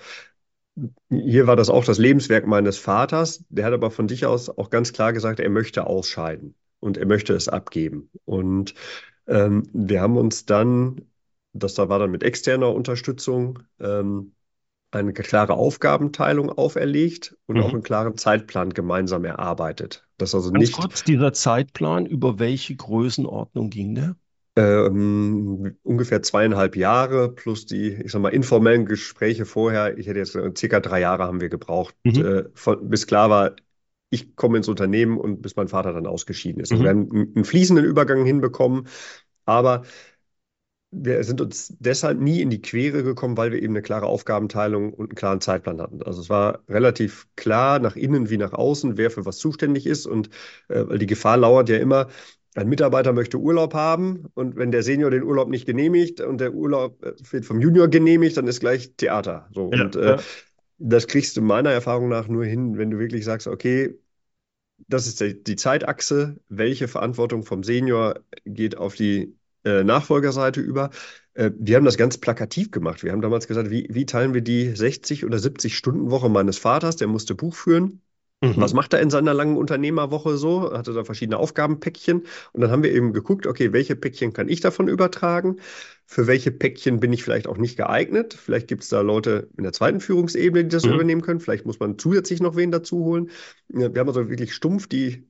hier 1.10 1.46
war 1.46 1.54
das 1.56 1.70
auch 1.70 1.84
das 1.84 1.98
Lebenswerk 1.98 2.46
meines 2.46 2.78
Vaters. 2.78 3.44
Der 3.50 3.66
hat 3.66 3.72
aber 3.72 3.90
von 3.90 4.08
sich 4.08 4.26
aus 4.26 4.48
auch 4.48 4.70
ganz 4.70 4.92
klar 4.92 5.12
gesagt, 5.12 5.38
er 5.38 5.50
möchte 5.50 5.86
ausscheiden 5.86 6.56
und 6.80 6.96
er 6.96 7.06
möchte 7.06 7.34
es 7.34 7.48
abgeben. 7.48 8.10
Und 8.24 8.74
ähm, 9.28 9.64
wir 9.72 10.00
haben 10.00 10.16
uns 10.16 10.44
dann, 10.46 11.02
das 11.52 11.74
da 11.74 11.88
war 11.88 12.00
dann 12.00 12.10
mit 12.10 12.24
externer 12.24 12.72
Unterstützung, 12.72 13.60
ähm, 13.78 14.34
eine 14.92 15.12
klare 15.12 15.54
Aufgabenteilung 15.54 16.50
auferlegt 16.50 17.36
und 17.46 17.56
Mhm. 17.56 17.60
auch 17.60 17.72
einen 17.72 17.82
klaren 17.82 18.16
Zeitplan 18.16 18.70
gemeinsam 18.70 19.24
erarbeitet. 19.24 20.06
Das 20.18 20.34
also 20.34 20.50
Ganz 20.50 20.70
nicht 20.70 20.72
kurz, 20.72 21.04
dieser 21.04 21.34
Zeitplan, 21.34 22.06
über 22.06 22.38
welche 22.38 22.74
Größenordnung 22.74 23.68
ging 23.68 23.94
der? 23.94 24.16
ähm, 24.56 25.76
ungefähr 25.82 26.22
zweieinhalb 26.22 26.76
Jahre 26.76 27.32
plus 27.32 27.64
die, 27.66 27.94
ich 27.94 28.12
sag 28.12 28.20
mal, 28.20 28.28
informellen 28.30 28.84
Gespräche 28.86 29.46
vorher. 29.46 29.96
Ich 29.98 30.06
hätte 30.06 30.18
jetzt 30.18 30.36
circa 30.58 30.80
drei 30.80 31.00
Jahre 31.00 31.24
haben 31.24 31.40
wir 31.40 31.48
gebraucht, 31.48 31.94
Mhm. 32.04 32.22
äh, 32.22 32.44
von, 32.54 32.88
bis 32.90 33.06
klar 33.06 33.30
war, 33.30 33.56
ich 34.10 34.36
komme 34.36 34.58
ins 34.58 34.68
Unternehmen 34.68 35.16
und 35.18 35.40
bis 35.40 35.56
mein 35.56 35.68
Vater 35.68 35.92
dann 35.94 36.06
ausgeschieden 36.06 36.60
ist. 36.62 36.72
Also 36.72 36.82
Mhm. 36.82 36.84
wir 36.84 36.90
haben 36.90 37.10
einen, 37.10 37.32
einen 37.36 37.44
fließenden 37.46 37.84
Übergang 37.86 38.24
hinbekommen, 38.26 38.86
aber 39.46 39.84
wir 40.94 41.24
sind 41.24 41.40
uns 41.40 41.74
deshalb 41.80 42.20
nie 42.20 42.42
in 42.42 42.50
die 42.50 42.60
Quere 42.60 43.02
gekommen, 43.02 43.38
weil 43.38 43.50
wir 43.50 43.62
eben 43.62 43.72
eine 43.72 43.82
klare 43.82 44.06
Aufgabenteilung 44.06 44.92
und 44.92 45.10
einen 45.10 45.16
klaren 45.16 45.40
Zeitplan 45.40 45.80
hatten. 45.80 46.02
Also 46.02 46.20
es 46.20 46.28
war 46.28 46.60
relativ 46.68 47.26
klar 47.34 47.78
nach 47.78 47.96
innen 47.96 48.28
wie 48.28 48.36
nach 48.36 48.52
außen, 48.52 48.98
wer 48.98 49.10
für 49.10 49.24
was 49.24 49.38
zuständig 49.38 49.86
ist. 49.86 50.06
Und 50.06 50.28
äh, 50.68 50.84
weil 50.86 50.98
die 50.98 51.06
Gefahr 51.06 51.38
lauert 51.38 51.70
ja 51.70 51.78
immer, 51.78 52.08
ein 52.54 52.68
Mitarbeiter 52.68 53.14
möchte 53.14 53.38
Urlaub 53.38 53.72
haben 53.72 54.26
und 54.34 54.56
wenn 54.56 54.70
der 54.70 54.82
Senior 54.82 55.10
den 55.10 55.22
Urlaub 55.22 55.48
nicht 55.48 55.64
genehmigt 55.64 56.20
und 56.20 56.38
der 56.42 56.52
Urlaub 56.52 57.02
äh, 57.02 57.14
wird 57.30 57.46
vom 57.46 57.62
Junior 57.62 57.88
genehmigt, 57.88 58.36
dann 58.36 58.46
ist 58.46 58.60
gleich 58.60 58.92
Theater. 58.96 59.48
So. 59.54 59.70
Ja, 59.72 59.84
und 59.84 59.96
äh, 59.96 60.16
ja. 60.16 60.18
das 60.76 61.06
kriegst 61.06 61.38
du 61.38 61.40
meiner 61.40 61.70
Erfahrung 61.70 62.10
nach 62.10 62.28
nur 62.28 62.44
hin, 62.44 62.76
wenn 62.76 62.90
du 62.90 62.98
wirklich 62.98 63.24
sagst, 63.24 63.46
okay, 63.46 63.98
das 64.88 65.06
ist 65.06 65.22
die, 65.22 65.42
die 65.42 65.56
Zeitachse, 65.56 66.36
welche 66.50 66.86
Verantwortung 66.88 67.44
vom 67.44 67.62
Senior 67.62 68.20
geht 68.44 68.76
auf 68.76 68.94
die 68.94 69.34
äh, 69.64 69.84
Nachfolgerseite 69.84 70.60
über. 70.60 70.90
Äh, 71.34 71.50
wir 71.58 71.76
haben 71.76 71.84
das 71.84 71.96
ganz 71.96 72.18
plakativ 72.18 72.70
gemacht. 72.70 73.02
Wir 73.02 73.12
haben 73.12 73.22
damals 73.22 73.48
gesagt, 73.48 73.70
wie, 73.70 73.88
wie 73.90 74.06
teilen 74.06 74.34
wir 74.34 74.42
die 74.42 74.74
60 74.74 75.24
oder 75.24 75.38
70 75.38 75.76
Stunden 75.76 76.10
Woche 76.10 76.28
meines 76.28 76.58
Vaters, 76.58 76.96
der 76.96 77.08
musste 77.08 77.34
Buch 77.34 77.54
führen. 77.54 78.02
Mhm. 78.42 78.54
Was 78.56 78.74
macht 78.74 78.92
er 78.92 79.00
in 79.00 79.08
seiner 79.08 79.34
langen 79.34 79.56
Unternehmerwoche 79.56 80.36
so? 80.36 80.72
Hatte 80.72 80.92
da 80.92 81.04
verschiedene 81.04 81.38
Aufgabenpäckchen. 81.38 82.24
Und 82.52 82.60
dann 82.60 82.72
haben 82.72 82.82
wir 82.82 82.92
eben 82.92 83.12
geguckt, 83.12 83.46
okay, 83.46 83.72
welche 83.72 83.94
Päckchen 83.94 84.32
kann 84.32 84.48
ich 84.48 84.60
davon 84.60 84.88
übertragen? 84.88 85.60
Für 86.06 86.26
welche 86.26 86.50
Päckchen 86.50 86.98
bin 86.98 87.12
ich 87.12 87.22
vielleicht 87.22 87.46
auch 87.46 87.56
nicht 87.56 87.76
geeignet? 87.76 88.34
Vielleicht 88.34 88.66
gibt 88.66 88.82
es 88.82 88.88
da 88.88 89.00
Leute 89.00 89.48
in 89.56 89.62
der 89.62 89.72
zweiten 89.72 90.00
Führungsebene, 90.00 90.64
die 90.64 90.70
das 90.70 90.84
mhm. 90.84 90.94
übernehmen 90.94 91.22
können. 91.22 91.38
Vielleicht 91.38 91.66
muss 91.66 91.78
man 91.78 91.98
zusätzlich 91.98 92.40
noch 92.40 92.56
wen 92.56 92.72
dazu 92.72 93.04
holen. 93.04 93.30
Wir 93.68 93.86
haben 93.86 94.08
also 94.08 94.28
wirklich 94.28 94.54
stumpf 94.54 94.88
die, 94.88 95.28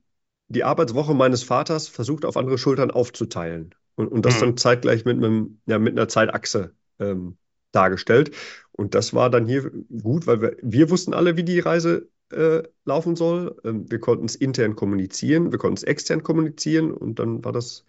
die 0.48 0.64
Arbeitswoche 0.64 1.14
meines 1.14 1.42
Vaters 1.42 1.88
versucht, 1.88 2.24
auf 2.24 2.38
andere 2.38 2.56
Schultern 2.56 2.90
aufzuteilen. 2.90 3.74
Und, 3.94 4.08
und 4.08 4.24
das 4.24 4.36
mhm. 4.36 4.40
dann 4.40 4.56
zeitgleich 4.56 5.04
mit, 5.04 5.16
einem, 5.16 5.60
ja, 5.66 5.78
mit 5.78 5.92
einer 5.92 6.08
Zeitachse 6.08 6.74
ähm, 6.98 7.36
dargestellt. 7.72 8.34
Und 8.72 8.94
das 8.94 9.14
war 9.14 9.30
dann 9.30 9.46
hier 9.46 9.70
gut, 9.70 10.26
weil 10.26 10.40
wir, 10.40 10.56
wir 10.62 10.90
wussten 10.90 11.14
alle, 11.14 11.36
wie 11.36 11.44
die 11.44 11.60
Reise 11.60 12.08
äh, 12.30 12.62
laufen 12.84 13.16
soll. 13.16 13.56
Ähm, 13.64 13.90
wir 13.90 14.00
konnten 14.00 14.24
es 14.24 14.34
intern 14.34 14.76
kommunizieren, 14.76 15.52
wir 15.52 15.58
konnten 15.58 15.76
es 15.76 15.82
extern 15.82 16.22
kommunizieren 16.22 16.92
und 16.92 17.18
dann 17.18 17.44
war 17.44 17.52
das 17.52 17.84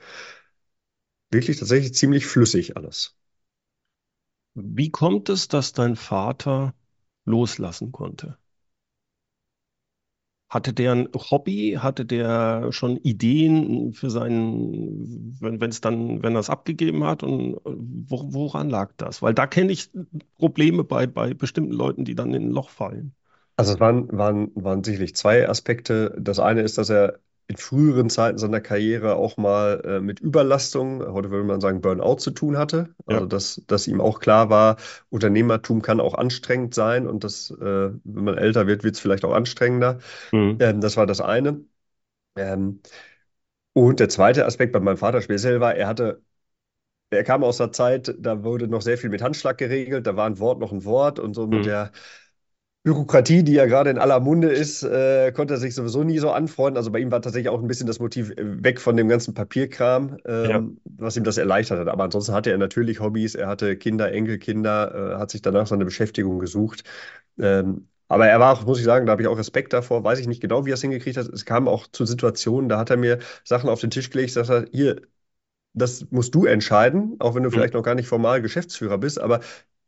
wirklich 1.31 1.57
tatsächlich 1.57 1.93
ziemlich 1.93 2.25
flüssig 2.25 2.77
alles. 2.77 3.15
Wie 4.53 4.91
kommt 4.91 5.29
es, 5.29 5.48
dass 5.48 5.74
dein 5.74 5.95
Vater 5.95 6.75
loslassen 7.25 7.91
konnte? 7.91 8.38
Hatte 10.53 10.72
der 10.72 10.91
ein 10.91 11.10
Hobby? 11.15 11.79
Hatte 11.79 12.05
der 12.05 12.72
schon 12.72 12.98
Ideen 12.98 13.91
für 13.93 14.12
seinen, 14.12 15.36
wenn 15.39 15.69
es 15.72 15.81
dann, 15.81 16.22
wenn 16.22 16.36
er 16.36 16.41
es 16.41 16.51
abgegeben 16.51 17.03
hat? 17.05 17.24
Und 17.24 17.57
wo, 17.65 18.33
woran 18.33 18.69
lag 18.69 18.91
das? 18.98 19.24
Weil 19.24 19.33
da 19.33 19.48
kenne 19.48 19.72
ich 19.72 19.89
Probleme 20.38 20.83
bei, 20.83 21.07
bei 21.07 21.33
bestimmten 21.33 21.74
Leuten, 21.74 22.05
die 22.05 22.13
dann 22.13 22.36
in 22.36 22.50
ein 22.50 22.51
Loch 22.51 22.69
fallen. 22.69 23.15
Also 23.55 23.74
es 23.74 23.79
waren, 23.79 24.15
waren, 24.15 24.51
waren 24.53 24.83
sicherlich 24.83 25.15
zwei 25.15 25.50
Aspekte. 25.50 26.15
Das 26.19 26.38
eine 26.38 26.62
ist, 26.62 26.77
dass 26.77 26.91
er 26.91 27.19
in 27.48 27.58
früheren 27.58 28.10
Zeiten 28.10 28.38
seiner 28.38 28.62
Karriere 28.62 29.16
auch 29.16 29.38
mal 29.38 29.82
äh, 29.86 30.00
mit 30.00 30.20
Überlastung, 30.20 31.02
heute 31.06 31.30
würde 31.30 31.44
man 31.46 31.62
sagen 31.62 31.82
Burnout 31.82 32.18
zu 32.18 32.32
tun 32.32 32.58
hatte. 32.58 32.96
Also 33.06 33.22
ja. 33.22 33.26
dass, 33.26 33.62
dass 33.68 33.88
ihm 33.88 34.02
auch 34.02 34.20
klar 34.20 34.50
war, 34.50 34.78
Unternehmertum 35.10 35.82
kann 35.82 36.00
auch 36.00 36.16
anstrengend 36.16 36.74
sein 36.74 37.08
und 37.08 37.24
dass, 37.24 37.52
äh, 37.52 37.92
wenn 38.04 38.24
man 38.24 38.38
älter 38.38 38.66
wird, 38.68 38.84
wird 38.84 38.96
es 38.96 39.02
vielleicht 39.02 39.26
auch 39.26 39.34
anstrengender. 39.34 40.00
Mhm. 40.32 40.58
Ähm, 40.60 40.82
das 40.82 40.96
war 40.98 41.06
das 41.06 41.22
eine. 41.22 41.62
Ähm, 42.36 42.82
und 43.74 44.00
der 44.00 44.10
zweite 44.10 44.46
Aspekt 44.46 44.72
bei 44.72 44.80
meinem 44.80 44.98
Vater 44.98 45.22
speziell 45.22 45.60
war, 45.60 45.76
er 45.76 45.88
hatte 45.88 46.22
er 47.10 47.24
kam 47.24 47.44
aus 47.44 47.58
der 47.58 47.72
Zeit, 47.72 48.16
da 48.20 48.44
wurde 48.44 48.68
noch 48.68 48.82
sehr 48.82 48.98
viel 48.98 49.10
mit 49.10 49.22
Handschlag 49.22 49.58
geregelt, 49.58 50.08
da 50.08 50.16
war 50.16 50.26
ein 50.26 50.40
Wort 50.40 50.60
noch 50.60 50.72
ein 50.72 50.84
Wort 50.84 51.20
und 51.20 51.34
so 51.34 51.48
mit 51.48 51.60
mhm. 51.60 51.64
der 51.64 51.92
Bürokratie, 52.84 53.44
die 53.44 53.54
ja 53.54 53.66
gerade 53.66 53.90
in 53.90 53.98
aller 53.98 54.20
Munde 54.20 54.50
ist, 54.50 54.84
äh, 54.84 55.32
konnte 55.32 55.54
er 55.54 55.58
sich 55.58 55.74
sowieso 55.74 56.04
nie 56.04 56.20
so 56.20 56.32
anfreunden. 56.32 56.75
Also 56.75 56.92
bei 56.92 57.00
ihm 57.00 57.12
war 57.12 57.22
tatsächlich 57.22 57.48
auch 57.48 57.62
ein 57.62 57.68
bisschen 57.68 57.88
das 57.88 58.00
Motiv 58.00 58.32
äh, 58.32 58.63
weg 58.63 58.82
von 58.82 58.98
dem 58.98 59.08
ganzen 59.08 59.34
Papierkram, 59.34 60.18
ähm, 60.25 60.50
ja. 60.50 60.63
was 60.98 61.16
ihm 61.16 61.24
das 61.24 61.38
erleichtert 61.38 61.80
hat. 61.80 61.88
Aber 61.88 62.04
ansonsten 62.04 62.34
hatte 62.34 62.52
er 62.52 62.58
natürlich 62.58 63.00
Hobbys, 63.00 63.36
er 63.36 63.48
hatte 63.48 63.78
Kinder, 63.78 64.12
Enkelkinder, 64.12 65.13
äh, 65.13 65.18
hat 65.18 65.32
sich 65.32 65.42
danach 65.42 65.66
seine 65.66 65.86
Beschäftigung 65.86 66.40
gesucht. 66.40 66.84
Ähm, 67.40 67.88
aber 68.10 68.28
er 68.28 68.40
war 68.42 68.54
auch, 68.54 68.66
muss 68.66 68.80
ich 68.80 68.86
sagen, 68.86 69.06
da 69.06 69.13
habe 69.13 69.22
ich 69.22 69.30
auch 69.30 69.38
Respekt 69.38 69.72
davor, 69.72 70.04
weiß 70.04 70.20
ich 70.20 70.28
nicht 70.28 70.42
genau, 70.42 70.66
wie 70.66 70.72
er 70.72 70.75
es 70.75 70.82
hingekriegt 70.82 71.16
hat. 71.16 71.28
Es 71.30 71.46
kam 71.46 71.70
auch 71.70 71.88
zu 71.88 72.06
Situationen, 72.06 72.68
da 72.68 72.78
hat 72.78 72.90
er 72.90 72.98
mir 72.98 73.20
Sachen 73.46 73.70
auf 73.70 73.80
den 73.80 73.92
Tisch 73.92 74.10
gelegt, 74.10 74.34
sagt 74.34 74.50
er, 74.50 74.66
hier, 74.72 75.02
das 75.74 76.06
musst 76.12 76.36
du 76.36 76.46
entscheiden, 76.46 77.16
auch 77.20 77.34
wenn 77.34 77.44
du 77.44 77.50
mhm. 77.50 77.54
vielleicht 77.54 77.74
noch 77.74 77.84
gar 77.84 77.96
nicht 77.96 78.08
formal 78.08 78.42
Geschäftsführer 78.42 78.98
bist, 78.98 79.20
aber 79.20 79.40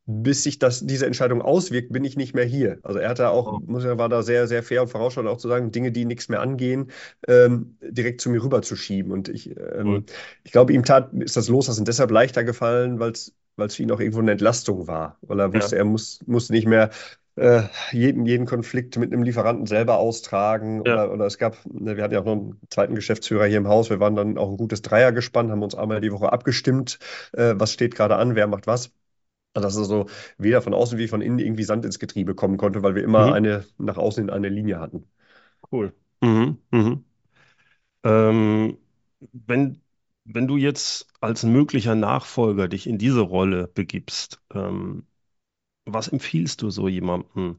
bis 0.06 0.44
sich 0.44 0.60
das, 0.60 0.86
diese 0.86 1.06
Entscheidung 1.06 1.42
auswirkt, 1.42 1.92
bin 1.92 2.04
ich 2.04 2.16
nicht 2.16 2.36
mehr 2.36 2.46
hier. 2.46 2.78
Also 2.84 3.00
er 3.00 3.10
hatte 3.10 3.30
auch, 3.30 3.60
muss 3.62 3.84
ja, 3.84 3.98
war 3.98 4.10
da 4.10 4.22
sehr, 4.22 4.48
sehr 4.48 4.62
fair 4.62 4.84
und 4.84 4.90
vorausschauend 4.90 5.28
auch 5.28 5.38
zu 5.38 5.48
sagen, 5.48 5.72
Dinge, 5.72 5.92
die 5.92 6.06
nichts 6.06 6.30
mehr 6.30 6.42
angehen, 6.42 6.92
ähm, 7.28 7.78
direkt 7.82 8.22
zu 8.22 8.30
mir 8.30 8.44
rüberzuschieben. 8.44 9.12
Und 9.12 9.30
ich, 9.30 9.50
ähm, 9.58 9.88
mhm. 9.88 10.06
ich 10.44 10.52
glaube, 10.52 10.74
ihm 10.74 10.84
tat, 10.84 11.12
ist 11.14 11.38
das 11.38 11.50
Loslassen 11.50 11.86
deshalb 11.86 12.12
leichter 12.12 12.44
gefallen, 12.44 13.00
weil 13.00 13.12
es 13.12 13.34
weil 13.58 13.68
es 13.68 13.76
für 13.76 13.84
ihn 13.84 13.92
auch 13.92 14.00
irgendwo 14.00 14.20
eine 14.20 14.32
Entlastung 14.32 14.88
war, 14.88 15.18
weil 15.22 15.40
er 15.40 15.54
wusste, 15.54 15.76
ja. 15.76 15.82
er 15.82 15.86
muss, 15.86 16.20
musste 16.26 16.52
nicht 16.52 16.68
mehr 16.68 16.90
äh, 17.36 17.64
jeden, 17.92 18.26
jeden 18.26 18.46
Konflikt 18.46 18.98
mit 18.98 19.12
einem 19.12 19.24
Lieferanten 19.24 19.66
selber 19.66 19.98
austragen. 19.98 20.84
Ja. 20.86 20.94
Oder, 20.94 21.12
oder, 21.14 21.26
es 21.26 21.38
gab, 21.38 21.58
ne, 21.66 21.98
wir 21.98 22.04
hatten 22.04 22.14
ja 22.14 22.22
auch 22.22 22.26
noch 22.26 22.34
einen 22.34 22.60
zweiten 22.70 22.96
Geschäftsführer 22.96 23.46
hier 23.46 23.58
im 23.58 23.68
Haus, 23.68 23.90
wir 23.90 24.00
waren 24.00 24.16
dann 24.16 24.38
auch 24.38 24.50
ein 24.50 24.58
gutes 24.58 24.82
Dreier 24.82 25.12
gespannt, 25.12 25.52
haben 25.52 25.64
uns 25.64 25.76
einmal 25.76 26.02
die 26.02 26.12
Woche 26.12 26.32
abgestimmt, 26.32 27.00
äh, 27.34 27.54
was 27.58 27.72
steht 27.72 27.96
gerade 27.96 28.16
an, 28.16 28.36
wer 28.36 28.48
macht 28.48 28.68
was. 28.68 28.92
Also, 29.56 29.68
dass 29.68 29.78
er 29.78 29.86
so 29.86 30.06
weder 30.38 30.62
von 30.62 30.74
außen 30.74 30.98
wie 30.98 31.08
von 31.08 31.22
innen 31.22 31.40
irgendwie 31.40 31.64
Sand 31.64 31.86
ins 31.86 31.98
Getriebe 31.98 32.36
kommen 32.36 32.58
konnte, 32.58 32.84
weil 32.84 32.94
wir 32.94 33.04
immer 33.04 33.28
mhm. 33.28 33.34
eine 33.34 33.66
nach 33.78 33.98
außen 33.98 34.26
in 34.26 34.30
eine 34.30 34.50
Linie 34.50 34.80
hatten. 34.80 35.06
Cool. 35.72 35.94
Mhm. 36.22 36.58
Mhm. 36.72 37.06
Ähm, 38.04 38.78
wenn, 39.32 39.82
wenn 40.26 40.48
du 40.48 40.58
jetzt 40.58 41.08
als 41.22 41.44
möglicher 41.44 41.96
Nachfolger 41.96 42.68
dich 42.68 42.86
in 42.86 42.98
diese 42.98 43.22
Rolle 43.22 43.70
begibst, 43.74 44.42
ähm, 44.54 45.08
was 45.86 46.10
empfiehlst 46.10 46.62
du 46.62 46.70
so 46.70 46.90
jemandem, 46.90 47.58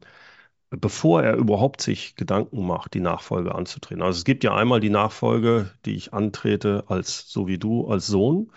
bevor 0.69 1.23
er 1.23 1.35
überhaupt 1.35 1.81
sich 1.81 2.15
Gedanken 2.15 2.65
macht, 2.65 2.93
die 2.93 2.99
Nachfolge 2.99 3.55
anzutreten? 3.55 4.03
Also 4.03 4.17
es 4.17 4.25
gibt 4.25 4.43
ja 4.43 4.55
einmal 4.55 4.81
die 4.81 4.89
Nachfolge, 4.91 5.71
die 5.85 5.95
ich 5.95 6.13
antrete 6.13 6.83
als 6.87 7.31
so 7.31 7.47
wie 7.47 7.57
du 7.57 7.87
als 7.87 8.05
Sohn 8.07 8.51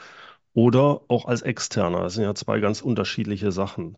oder 0.54 1.02
auch 1.08 1.26
als 1.26 1.42
Externer. 1.42 2.00
Das 2.02 2.14
sind 2.14 2.24
ja 2.24 2.34
zwei 2.34 2.60
ganz 2.60 2.82
unterschiedliche 2.82 3.52
Sachen. 3.52 3.96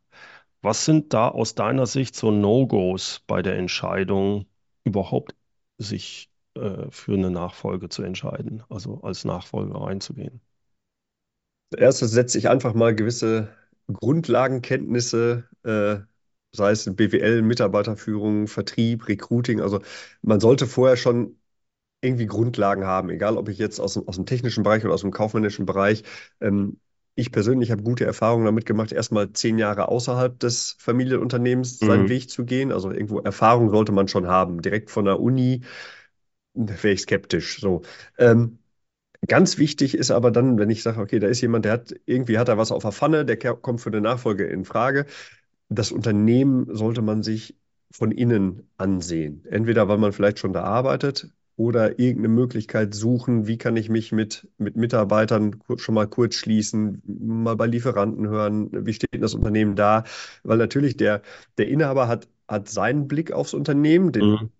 Was 0.62 0.84
sind 0.84 1.12
da 1.12 1.28
aus 1.28 1.54
deiner 1.54 1.86
Sicht 1.86 2.14
so 2.14 2.30
No-Gos 2.30 3.22
bei 3.26 3.42
der 3.42 3.56
Entscheidung, 3.56 4.46
überhaupt 4.84 5.34
sich 5.78 6.30
äh, 6.54 6.90
für 6.90 7.14
eine 7.14 7.30
Nachfolge 7.30 7.88
zu 7.88 8.02
entscheiden, 8.02 8.62
also 8.68 9.00
als 9.02 9.24
Nachfolger 9.24 9.84
einzugehen? 9.86 10.40
Erstes 11.76 12.10
setze 12.12 12.38
ich 12.38 12.48
einfach 12.48 12.74
mal 12.74 12.94
gewisse 12.94 13.48
Grundlagenkenntnisse, 13.92 15.48
äh, 15.64 16.00
sei 16.54 16.70
es 16.70 16.84
BWL, 16.84 17.42
Mitarbeiterführung, 17.42 18.46
Vertrieb, 18.46 19.08
Recruiting. 19.08 19.60
Also 19.60 19.80
man 20.20 20.38
sollte 20.40 20.66
vorher 20.66 20.96
schon 20.96 21.38
irgendwie 22.02 22.26
Grundlagen 22.26 22.84
haben, 22.84 23.08
egal 23.10 23.38
ob 23.38 23.48
ich 23.48 23.58
jetzt 23.58 23.80
aus 23.80 23.94
dem, 23.94 24.06
aus 24.08 24.16
dem 24.16 24.26
technischen 24.26 24.64
Bereich 24.64 24.84
oder 24.84 24.92
aus 24.92 25.02
dem 25.02 25.12
kaufmännischen 25.12 25.64
Bereich. 25.64 26.02
Ähm, 26.40 26.78
ich 27.14 27.30
persönlich 27.30 27.70
habe 27.70 27.82
gute 27.82 28.04
Erfahrungen 28.04 28.44
damit 28.46 28.66
gemacht, 28.66 28.90
erstmal 28.90 29.32
zehn 29.32 29.58
Jahre 29.58 29.88
außerhalb 29.88 30.38
des 30.38 30.76
Familienunternehmens 30.78 31.80
mhm. 31.80 31.86
seinen 31.86 32.08
Weg 32.08 32.28
zu 32.28 32.44
gehen. 32.44 32.72
Also 32.72 32.90
irgendwo 32.90 33.20
Erfahrung 33.20 33.70
sollte 33.70 33.92
man 33.92 34.08
schon 34.08 34.26
haben. 34.26 34.62
Direkt 34.62 34.90
von 34.90 35.04
der 35.04 35.20
Uni 35.20 35.62
wäre 36.54 36.90
ich 36.90 37.02
skeptisch. 37.02 37.60
So. 37.60 37.82
Ähm, 38.18 38.58
ganz 39.28 39.58
wichtig 39.58 39.94
ist 39.94 40.10
aber 40.10 40.30
dann, 40.30 40.58
wenn 40.58 40.70
ich 40.70 40.82
sage, 40.82 41.00
okay, 41.00 41.18
da 41.18 41.28
ist 41.28 41.40
jemand, 41.40 41.66
der 41.66 41.72
hat 41.72 41.94
irgendwie 42.06 42.38
hat 42.38 42.48
er 42.48 42.58
was 42.58 42.72
auf 42.72 42.82
der 42.82 42.92
Pfanne, 42.92 43.24
der 43.24 43.36
kommt 43.36 43.80
für 43.80 43.90
eine 43.90 44.00
Nachfolge 44.00 44.44
in 44.46 44.64
Frage. 44.64 45.06
Das 45.68 45.92
Unternehmen 45.92 46.74
sollte 46.74 47.02
man 47.02 47.22
sich 47.22 47.56
von 47.90 48.10
innen 48.10 48.68
ansehen. 48.78 49.44
Entweder 49.48 49.86
weil 49.88 49.98
man 49.98 50.12
vielleicht 50.12 50.38
schon 50.38 50.54
da 50.54 50.62
arbeitet, 50.64 51.30
oder 51.62 52.00
irgendeine 52.00 52.34
Möglichkeit 52.34 52.92
suchen, 52.92 53.46
wie 53.46 53.56
kann 53.56 53.76
ich 53.76 53.88
mich 53.88 54.10
mit, 54.10 54.48
mit 54.58 54.74
Mitarbeitern 54.74 55.62
schon 55.76 55.94
mal 55.94 56.08
kurz 56.08 56.34
schließen, 56.34 57.02
mal 57.06 57.54
bei 57.54 57.66
Lieferanten 57.66 58.28
hören, 58.28 58.68
wie 58.72 58.92
steht 58.92 59.22
das 59.22 59.34
Unternehmen 59.34 59.76
da? 59.76 60.02
Weil 60.42 60.58
natürlich 60.58 60.96
der, 60.96 61.22
der 61.58 61.68
Inhaber 61.68 62.08
hat, 62.08 62.26
hat 62.48 62.68
seinen 62.68 63.06
Blick 63.06 63.30
aufs 63.30 63.54
Unternehmen, 63.54 64.10
den, 64.10 64.24
mhm. 64.24 64.50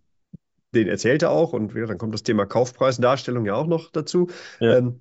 den 0.76 0.86
erzählt 0.86 1.22
er 1.22 1.32
auch 1.32 1.52
und 1.52 1.74
dann 1.74 1.98
kommt 1.98 2.14
das 2.14 2.22
Thema 2.22 2.46
Kaufpreisdarstellung 2.46 3.46
ja 3.46 3.54
auch 3.54 3.66
noch 3.66 3.90
dazu. 3.90 4.28
Ja. 4.60 4.78
Ähm, 4.78 5.00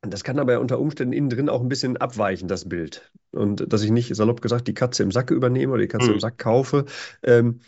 das 0.00 0.24
kann 0.24 0.38
aber 0.38 0.60
unter 0.60 0.78
Umständen 0.78 1.12
innen 1.12 1.30
drin 1.30 1.48
auch 1.48 1.60
ein 1.60 1.68
bisschen 1.68 1.96
abweichen, 1.96 2.48
das 2.48 2.68
Bild. 2.68 3.10
Und 3.32 3.70
dass 3.72 3.82
ich 3.82 3.90
nicht, 3.90 4.14
salopp 4.14 4.40
gesagt, 4.40 4.68
die 4.68 4.74
Katze 4.74 5.02
im 5.02 5.10
Sack 5.10 5.30
übernehme 5.30 5.72
oder 5.72 5.82
die 5.82 5.88
Katze 5.88 6.08
mhm. 6.08 6.14
im 6.14 6.20
Sack 6.20 6.38
kaufe, 6.38 6.86
ähm, 7.22 7.60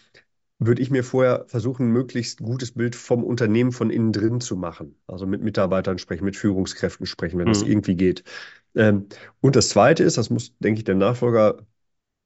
würde 0.58 0.80
ich 0.80 0.90
mir 0.90 1.04
vorher 1.04 1.44
versuchen, 1.48 1.88
ein 1.88 1.92
möglichst 1.92 2.40
gutes 2.40 2.72
Bild 2.72 2.96
vom 2.96 3.24
Unternehmen 3.24 3.72
von 3.72 3.90
innen 3.90 4.12
drin 4.12 4.40
zu 4.40 4.56
machen. 4.56 4.96
Also 5.06 5.26
mit 5.26 5.42
Mitarbeitern 5.42 5.98
sprechen, 5.98 6.24
mit 6.24 6.36
Führungskräften 6.36 7.06
sprechen, 7.06 7.38
wenn 7.38 7.48
mhm. 7.48 7.52
das 7.52 7.62
irgendwie 7.62 7.96
geht. 7.96 8.24
Ähm, 8.74 9.06
und 9.40 9.56
das 9.56 9.68
Zweite 9.68 10.02
ist, 10.02 10.16
das 10.16 10.30
muss, 10.30 10.56
denke 10.58 10.78
ich, 10.78 10.84
der 10.84 10.94
Nachfolger 10.94 11.66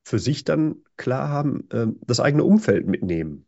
für 0.04 0.18
sich 0.18 0.44
dann 0.44 0.76
klar 0.96 1.28
haben, 1.28 1.68
ähm, 1.72 1.98
das 2.06 2.20
eigene 2.20 2.44
Umfeld 2.44 2.86
mitnehmen. 2.86 3.46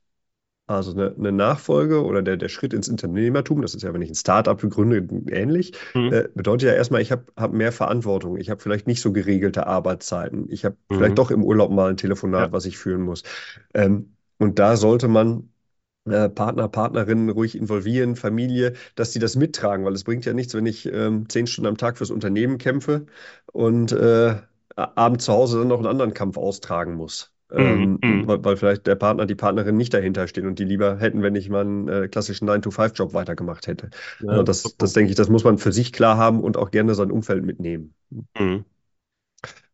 Also 0.66 0.92
eine, 0.92 1.14
eine, 1.16 1.32
Nachfolge 1.32 2.04
oder 2.04 2.22
der, 2.22 2.36
der 2.36 2.48
Schritt 2.48 2.72
ins 2.72 2.88
Unternehmertum, 2.88 3.62
das 3.62 3.74
ist 3.74 3.82
ja, 3.82 3.92
wenn 3.92 4.00
ich 4.00 4.10
ein 4.10 4.14
Startup 4.14 4.58
begründe, 4.58 4.98
ähnlich, 5.30 5.72
mhm. 5.92 6.12
äh, 6.12 6.28
bedeutet 6.34 6.68
ja 6.68 6.74
erstmal, 6.74 7.02
ich 7.02 7.10
habe 7.10 7.26
hab 7.36 7.52
mehr 7.52 7.72
Verantwortung. 7.72 8.36
Ich 8.36 8.48
habe 8.48 8.60
vielleicht 8.60 8.86
nicht 8.86 9.00
so 9.00 9.12
geregelte 9.12 9.66
Arbeitszeiten. 9.66 10.46
Ich 10.50 10.64
habe 10.64 10.76
mhm. 10.88 10.94
vielleicht 10.94 11.18
doch 11.18 11.30
im 11.30 11.42
Urlaub 11.42 11.72
mal 11.72 11.90
ein 11.90 11.96
Telefonat, 11.96 12.48
ja. 12.48 12.52
was 12.52 12.64
ich 12.64 12.78
führen 12.78 13.02
muss. 13.02 13.24
Ähm, 13.74 14.14
und 14.42 14.58
da 14.58 14.76
sollte 14.76 15.08
man 15.08 15.50
äh, 16.04 16.28
Partner, 16.28 16.68
Partnerinnen 16.68 17.30
ruhig 17.30 17.56
involvieren, 17.56 18.16
Familie, 18.16 18.74
dass 18.96 19.12
sie 19.12 19.20
das 19.20 19.36
mittragen, 19.36 19.84
weil 19.84 19.94
es 19.94 20.04
bringt 20.04 20.24
ja 20.24 20.32
nichts, 20.34 20.54
wenn 20.54 20.66
ich 20.66 20.86
ähm, 20.92 21.28
zehn 21.28 21.46
Stunden 21.46 21.68
am 21.68 21.76
Tag 21.76 21.96
fürs 21.98 22.10
Unternehmen 22.10 22.58
kämpfe 22.58 23.06
und 23.52 23.92
äh, 23.92 24.36
abends 24.74 25.26
zu 25.26 25.32
Hause 25.32 25.58
dann 25.58 25.68
noch 25.68 25.78
einen 25.78 25.86
anderen 25.86 26.14
Kampf 26.14 26.36
austragen 26.38 26.94
muss. 26.94 27.32
ähm, 27.52 27.98
mhm. 28.02 28.26
weil, 28.26 28.44
weil, 28.44 28.56
vielleicht 28.56 28.86
der 28.86 28.96
Partner, 28.96 29.26
die 29.26 29.34
Partnerin 29.34 29.76
nicht 29.76 29.92
dahinter 29.94 30.26
stehen 30.26 30.46
und 30.46 30.58
die 30.58 30.64
lieber 30.64 30.98
hätten, 30.98 31.22
wenn 31.22 31.34
ich 31.34 31.50
mal 31.50 31.60
einen 31.60 31.88
äh, 31.88 32.08
klassischen 32.08 32.48
9-to-5-Job 32.48 33.12
weitergemacht 33.12 33.66
hätte. 33.66 33.90
Ja, 34.20 34.36
ja, 34.36 34.42
das, 34.42 34.74
das 34.76 34.94
denke 34.94 35.10
ich, 35.10 35.16
das 35.16 35.28
muss 35.28 35.44
man 35.44 35.58
für 35.58 35.70
sich 35.70 35.92
klar 35.92 36.16
haben 36.16 36.40
und 36.40 36.56
auch 36.56 36.70
gerne 36.70 36.94
sein 36.94 37.10
Umfeld 37.10 37.44
mitnehmen. 37.44 37.94
Mhm. 38.38 38.64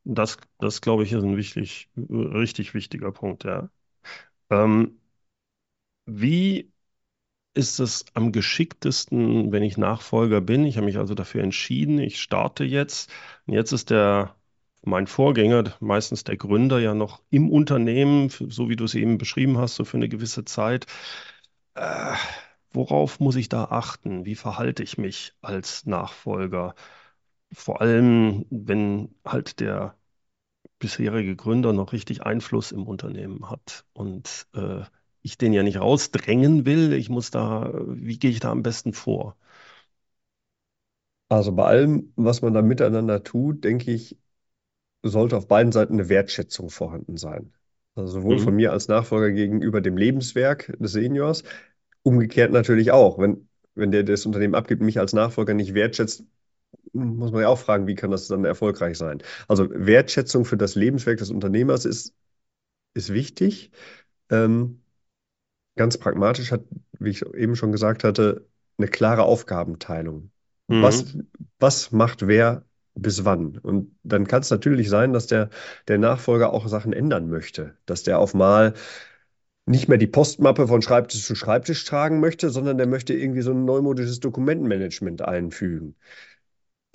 Das, 0.05 0.39
das 0.59 0.81
glaube 0.81 1.05
ich, 1.05 1.13
ist 1.13 1.23
ein 1.23 1.37
wichtig, 1.37 1.89
richtig 1.97 2.75
wichtiger 2.75 3.13
Punkt, 3.13 3.45
ja. 3.45 3.69
Ähm, 4.51 4.99
wie 6.07 6.73
ist 7.55 7.81
es 7.81 8.07
am 8.15 8.33
geschicktesten, 8.33 9.53
wenn 9.53 9.63
ich 9.63 9.79
Nachfolger 9.79 10.41
bin? 10.41 10.65
Ich 10.67 10.77
habe 10.77 10.87
mich 10.87 10.99
also 10.99 11.15
dafür 11.15 11.43
entschieden, 11.45 11.99
ich 12.01 12.21
starte 12.23 12.65
jetzt. 12.65 13.11
Und 13.47 13.55
jetzt 13.55 13.73
ist 13.73 13.91
der 13.91 14.37
mein 14.85 15.07
Vorgänger, 15.09 15.77
meistens 15.81 16.25
der 16.25 16.37
Gründer, 16.37 16.81
ja 16.81 16.95
noch 16.95 17.23
im 17.31 17.51
Unternehmen, 17.51 18.31
so 18.31 18.69
wie 18.71 18.77
du 18.77 18.85
es 18.85 18.95
eben 18.95 19.19
beschrieben 19.19 19.59
hast, 19.59 19.77
so 19.77 19.85
für 19.85 19.99
eine 19.99 20.09
gewisse 20.09 20.45
Zeit. 20.45 20.87
Äh, 21.75 22.15
worauf 22.73 23.21
muss 23.21 23.37
ich 23.37 23.49
da 23.49 23.65
achten? 23.67 24.25
Wie 24.27 24.35
verhalte 24.37 24.83
ich 24.83 24.99
mich 24.99 25.35
als 25.43 25.87
Nachfolger? 25.87 26.75
Vor 27.53 27.81
allem, 27.83 28.47
wenn 28.51 29.15
halt 29.25 29.61
der 29.61 29.97
bisherige 30.79 31.37
Gründer 31.37 31.73
noch 31.73 31.93
richtig 31.93 32.23
Einfluss 32.23 32.73
im 32.73 32.87
Unternehmen 32.87 33.51
hat 33.51 33.85
und 33.93 34.47
äh, 34.55 34.83
ich 35.23 35.39
den 35.39 35.53
ja 35.53 35.63
nicht 35.63 35.81
rausdrängen 35.81 36.65
will. 36.67 36.93
Ich 36.93 37.09
muss 37.11 37.31
da, 37.31 37.73
wie 37.89 38.19
gehe 38.19 38.31
ich 38.31 38.41
da 38.41 38.51
am 38.51 38.63
besten 38.63 38.93
vor? 38.93 39.37
Also 41.29 41.53
bei 41.53 41.65
allem, 41.65 42.13
was 42.17 42.43
man 42.43 42.55
da 42.55 42.63
miteinander 42.63 43.23
tut, 43.23 43.65
denke 43.65 43.91
ich, 43.93 44.17
sollte 45.03 45.37
auf 45.37 45.49
beiden 45.49 45.73
Seiten 45.73 45.95
eine 45.95 46.09
Wertschätzung 46.09 46.71
vorhanden 46.71 47.17
sein. 47.19 47.53
Also 47.97 48.15
sowohl 48.21 48.39
mhm. 48.39 48.41
von 48.41 48.57
mir 48.57 48.73
als 48.73 48.89
Nachfolger 48.89 49.33
gegenüber 49.33 49.81
dem 49.81 49.97
Lebenswerk 49.97 50.77
des 50.81 50.93
Seniors, 50.93 51.45
umgekehrt 52.03 52.53
natürlich 52.53 52.93
auch. 52.93 53.19
Wenn, 53.19 53.49
wenn 53.75 53.93
der 53.93 54.05
das 54.05 54.27
Unternehmen 54.27 54.55
abgibt, 54.55 54.83
mich 54.83 55.01
als 55.01 55.13
Nachfolger 55.15 55.55
nicht 55.55 55.75
wertschätzt, 55.75 56.25
muss 56.93 57.33
man 57.33 57.43
ja 57.43 57.49
auch 57.49 57.59
fragen, 57.59 57.87
wie 57.87 57.95
kann 57.95 58.11
das 58.11 58.29
dann 58.29 58.45
erfolgreich 58.45 58.99
sein? 58.99 59.23
Also 59.47 59.69
Wertschätzung 59.71 60.45
für 60.45 60.57
das 60.57 60.75
Lebenswerk 60.75 61.19
des 61.19 61.31
Unternehmers 61.31 61.85
ist, 61.85 62.15
ist 62.95 63.13
wichtig. 63.13 63.71
Ähm, 64.31 64.83
ganz 65.77 65.97
pragmatisch 65.99 66.53
hat, 66.53 66.65
wie 66.99 67.11
ich 67.11 67.25
eben 67.35 67.57
schon 67.57 67.73
gesagt 67.73 68.05
hatte, 68.05 68.47
eine 68.77 68.89
klare 68.89 69.23
Aufgabenteilung. 69.23 70.31
Mhm. 70.69 70.83
Was, 70.83 71.17
was 71.59 71.93
macht 71.93 72.27
wer 72.27 72.65
bis 72.95 73.25
wann? 73.25 73.59
Und 73.59 73.97
dann 74.03 74.27
kann 74.27 74.43
es 74.43 74.51
natürlich 74.51 74.89
sein, 74.89 75.13
dass 75.13 75.27
der, 75.27 75.51
der 75.87 75.99
Nachfolger 75.99 76.53
auch 76.53 76.69
Sachen 76.69 76.93
ändern 76.93 77.31
möchte, 77.31 77.77
dass 77.87 78.03
der 78.03 78.19
auf 78.19 78.35
mal 78.35 78.75
nicht 79.67 79.89
mehr 79.89 79.99
die 79.99 80.07
Postmappe 80.07 80.67
von 80.67 80.83
Schreibtisch 80.83 81.25
zu 81.25 81.35
Schreibtisch 81.35 81.85
tragen 81.85 82.21
möchte, 82.21 82.51
sondern 82.51 82.79
der 82.79 82.87
möchte 82.87 83.13
irgendwie 83.15 83.43
so 83.43 83.53
ein 83.53 83.65
neumodisches 83.65 84.19
Dokumentenmanagement 84.19 85.23
einfügen. 85.23 85.95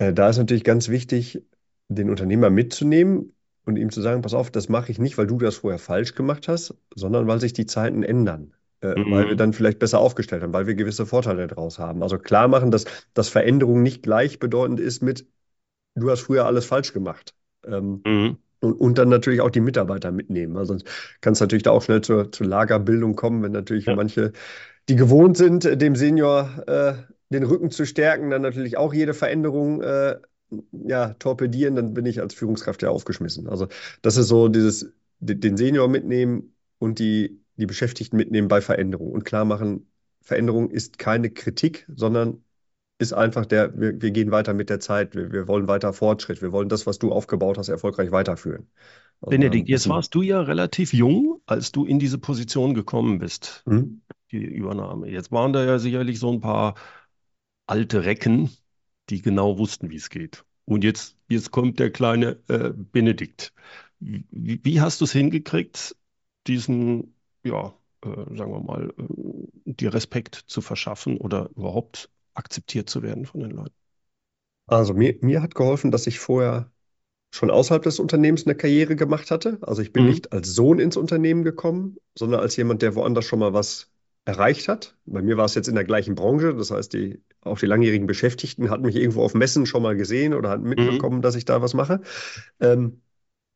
Äh, 0.04 0.12
da 0.12 0.28
ist 0.28 0.38
natürlich 0.38 0.64
ganz 0.64 0.88
wichtig, 0.88 1.42
den 1.88 2.10
Unternehmer 2.10 2.50
mitzunehmen 2.50 3.32
und 3.64 3.76
ihm 3.76 3.90
zu 3.90 4.00
sagen, 4.00 4.22
pass 4.22 4.34
auf, 4.34 4.50
das 4.50 4.68
mache 4.68 4.90
ich 4.90 4.98
nicht, 4.98 5.16
weil 5.18 5.26
du 5.26 5.38
das 5.38 5.56
vorher 5.56 5.78
falsch 5.78 6.14
gemacht 6.14 6.48
hast, 6.48 6.74
sondern 6.94 7.26
weil 7.26 7.40
sich 7.40 7.52
die 7.52 7.66
Zeiten 7.66 8.02
ändern. 8.02 8.52
Äh, 8.80 8.98
mhm. 8.98 9.10
Weil 9.10 9.28
wir 9.28 9.36
dann 9.36 9.52
vielleicht 9.52 9.78
besser 9.78 9.98
aufgestellt 9.98 10.42
haben, 10.42 10.52
weil 10.52 10.66
wir 10.66 10.74
gewisse 10.74 11.06
Vorteile 11.06 11.46
daraus 11.46 11.78
haben. 11.78 12.02
Also 12.02 12.18
klar 12.18 12.48
machen, 12.48 12.70
dass, 12.70 12.84
dass 13.14 13.28
Veränderung 13.28 13.82
nicht 13.82 14.02
gleichbedeutend 14.02 14.80
ist 14.80 15.02
mit, 15.02 15.26
du 15.94 16.10
hast 16.10 16.20
früher 16.20 16.46
alles 16.46 16.66
falsch 16.66 16.92
gemacht. 16.92 17.34
Ähm, 17.66 18.02
mhm. 18.04 18.36
und, 18.60 18.74
und, 18.74 18.98
dann 18.98 19.08
natürlich 19.08 19.40
auch 19.40 19.50
die 19.50 19.62
Mitarbeiter 19.62 20.12
mitnehmen. 20.12 20.58
Also 20.58 20.74
sonst 20.74 20.86
kann 21.22 21.32
es 21.32 21.40
natürlich 21.40 21.62
da 21.62 21.70
auch 21.70 21.80
schnell 21.80 22.02
zur, 22.02 22.30
zur 22.30 22.46
Lagerbildung 22.46 23.16
kommen, 23.16 23.42
wenn 23.42 23.52
natürlich 23.52 23.86
ja. 23.86 23.96
manche, 23.96 24.32
die 24.90 24.96
gewohnt 24.96 25.38
sind, 25.38 25.64
dem 25.80 25.96
Senior 25.96 26.64
äh, 26.66 26.94
den 27.34 27.44
Rücken 27.44 27.70
zu 27.70 27.84
stärken, 27.84 28.30
dann 28.30 28.42
natürlich 28.42 28.76
auch 28.76 28.94
jede 28.94 29.14
Veränderung 29.14 29.82
äh, 29.82 30.16
ja, 30.72 31.14
torpedieren, 31.14 31.76
dann 31.76 31.94
bin 31.94 32.06
ich 32.06 32.20
als 32.20 32.34
Führungskraft 32.34 32.82
ja 32.82 32.90
aufgeschmissen. 32.90 33.48
Also 33.48 33.68
das 34.02 34.16
ist 34.16 34.28
so 34.28 34.48
dieses, 34.48 34.92
den 35.20 35.56
Senior 35.56 35.88
mitnehmen 35.88 36.54
und 36.78 36.98
die, 36.98 37.40
die 37.56 37.66
Beschäftigten 37.66 38.16
mitnehmen 38.16 38.48
bei 38.48 38.60
Veränderung 38.60 39.12
und 39.12 39.24
klar 39.24 39.44
machen, 39.44 39.86
Veränderung 40.22 40.70
ist 40.70 40.98
keine 40.98 41.30
Kritik, 41.30 41.86
sondern 41.94 42.42
ist 42.98 43.12
einfach 43.12 43.44
der, 43.44 43.78
wir, 43.78 44.00
wir 44.00 44.10
gehen 44.10 44.30
weiter 44.30 44.54
mit 44.54 44.70
der 44.70 44.80
Zeit, 44.80 45.14
wir, 45.14 45.32
wir 45.32 45.48
wollen 45.48 45.68
weiter 45.68 45.92
Fortschritt, 45.92 46.40
wir 46.40 46.52
wollen 46.52 46.68
das, 46.68 46.86
was 46.86 46.98
du 46.98 47.12
aufgebaut 47.12 47.58
hast, 47.58 47.68
erfolgreich 47.68 48.12
weiterführen. 48.12 48.68
Also, 49.20 49.30
Benedikt, 49.30 49.68
jetzt 49.68 49.88
warst 49.88 50.14
du 50.14 50.22
ja 50.22 50.40
relativ 50.40 50.92
jung, 50.92 51.40
als 51.46 51.72
du 51.72 51.84
in 51.84 51.98
diese 51.98 52.18
Position 52.18 52.74
gekommen 52.74 53.18
bist, 53.18 53.62
mhm. 53.66 54.02
die 54.30 54.44
Übernahme. 54.44 55.10
Jetzt 55.10 55.32
waren 55.32 55.52
da 55.52 55.64
ja 55.64 55.78
sicherlich 55.78 56.18
so 56.18 56.30
ein 56.32 56.40
paar 56.40 56.74
alte 57.66 58.04
Recken, 58.04 58.50
die 59.10 59.22
genau 59.22 59.58
wussten, 59.58 59.90
wie 59.90 59.96
es 59.96 60.10
geht. 60.10 60.44
Und 60.64 60.84
jetzt, 60.84 61.16
jetzt 61.28 61.50
kommt 61.50 61.78
der 61.78 61.90
kleine 61.90 62.38
äh, 62.48 62.70
Benedikt. 62.74 63.52
Wie, 64.00 64.60
wie 64.62 64.80
hast 64.80 65.00
du 65.00 65.04
es 65.04 65.12
hingekriegt, 65.12 65.96
diesen, 66.46 67.14
ja, 67.42 67.74
äh, 68.04 68.36
sagen 68.36 68.52
wir 68.52 68.60
mal, 68.60 68.92
äh, 68.98 69.72
dir 69.72 69.92
Respekt 69.94 70.44
zu 70.46 70.60
verschaffen 70.60 71.18
oder 71.18 71.50
überhaupt 71.56 72.10
akzeptiert 72.34 72.88
zu 72.88 73.02
werden 73.02 73.26
von 73.26 73.40
den 73.40 73.50
Leuten? 73.50 73.74
Also 74.66 74.94
mir, 74.94 75.16
mir 75.20 75.42
hat 75.42 75.54
geholfen, 75.54 75.90
dass 75.90 76.06
ich 76.06 76.18
vorher 76.18 76.70
schon 77.30 77.50
außerhalb 77.50 77.82
des 77.82 77.98
Unternehmens 77.98 78.46
eine 78.46 78.54
Karriere 78.54 78.96
gemacht 78.96 79.30
hatte. 79.30 79.58
Also 79.62 79.82
ich 79.82 79.92
bin 79.92 80.04
mhm. 80.04 80.10
nicht 80.10 80.32
als 80.32 80.54
Sohn 80.54 80.78
ins 80.78 80.96
Unternehmen 80.96 81.42
gekommen, 81.42 81.96
sondern 82.14 82.40
als 82.40 82.56
jemand, 82.56 82.80
der 82.82 82.94
woanders 82.94 83.24
schon 83.24 83.40
mal 83.40 83.52
was 83.52 83.90
erreicht 84.24 84.68
hat. 84.68 84.96
Bei 85.04 85.22
mir 85.22 85.36
war 85.36 85.44
es 85.44 85.54
jetzt 85.54 85.68
in 85.68 85.74
der 85.74 85.84
gleichen 85.84 86.14
Branche, 86.14 86.54
das 86.54 86.70
heißt, 86.70 86.92
die, 86.92 87.22
auch 87.42 87.58
die 87.58 87.66
langjährigen 87.66 88.06
Beschäftigten 88.06 88.70
hatten 88.70 88.84
mich 88.84 88.96
irgendwo 88.96 89.22
auf 89.22 89.34
Messen 89.34 89.66
schon 89.66 89.82
mal 89.82 89.96
gesehen 89.96 90.34
oder 90.34 90.48
hatten 90.50 90.64
mitbekommen, 90.64 91.18
mhm. 91.18 91.22
dass 91.22 91.34
ich 91.34 91.44
da 91.44 91.60
was 91.60 91.74
mache. 91.74 92.00
Ähm, 92.60 93.02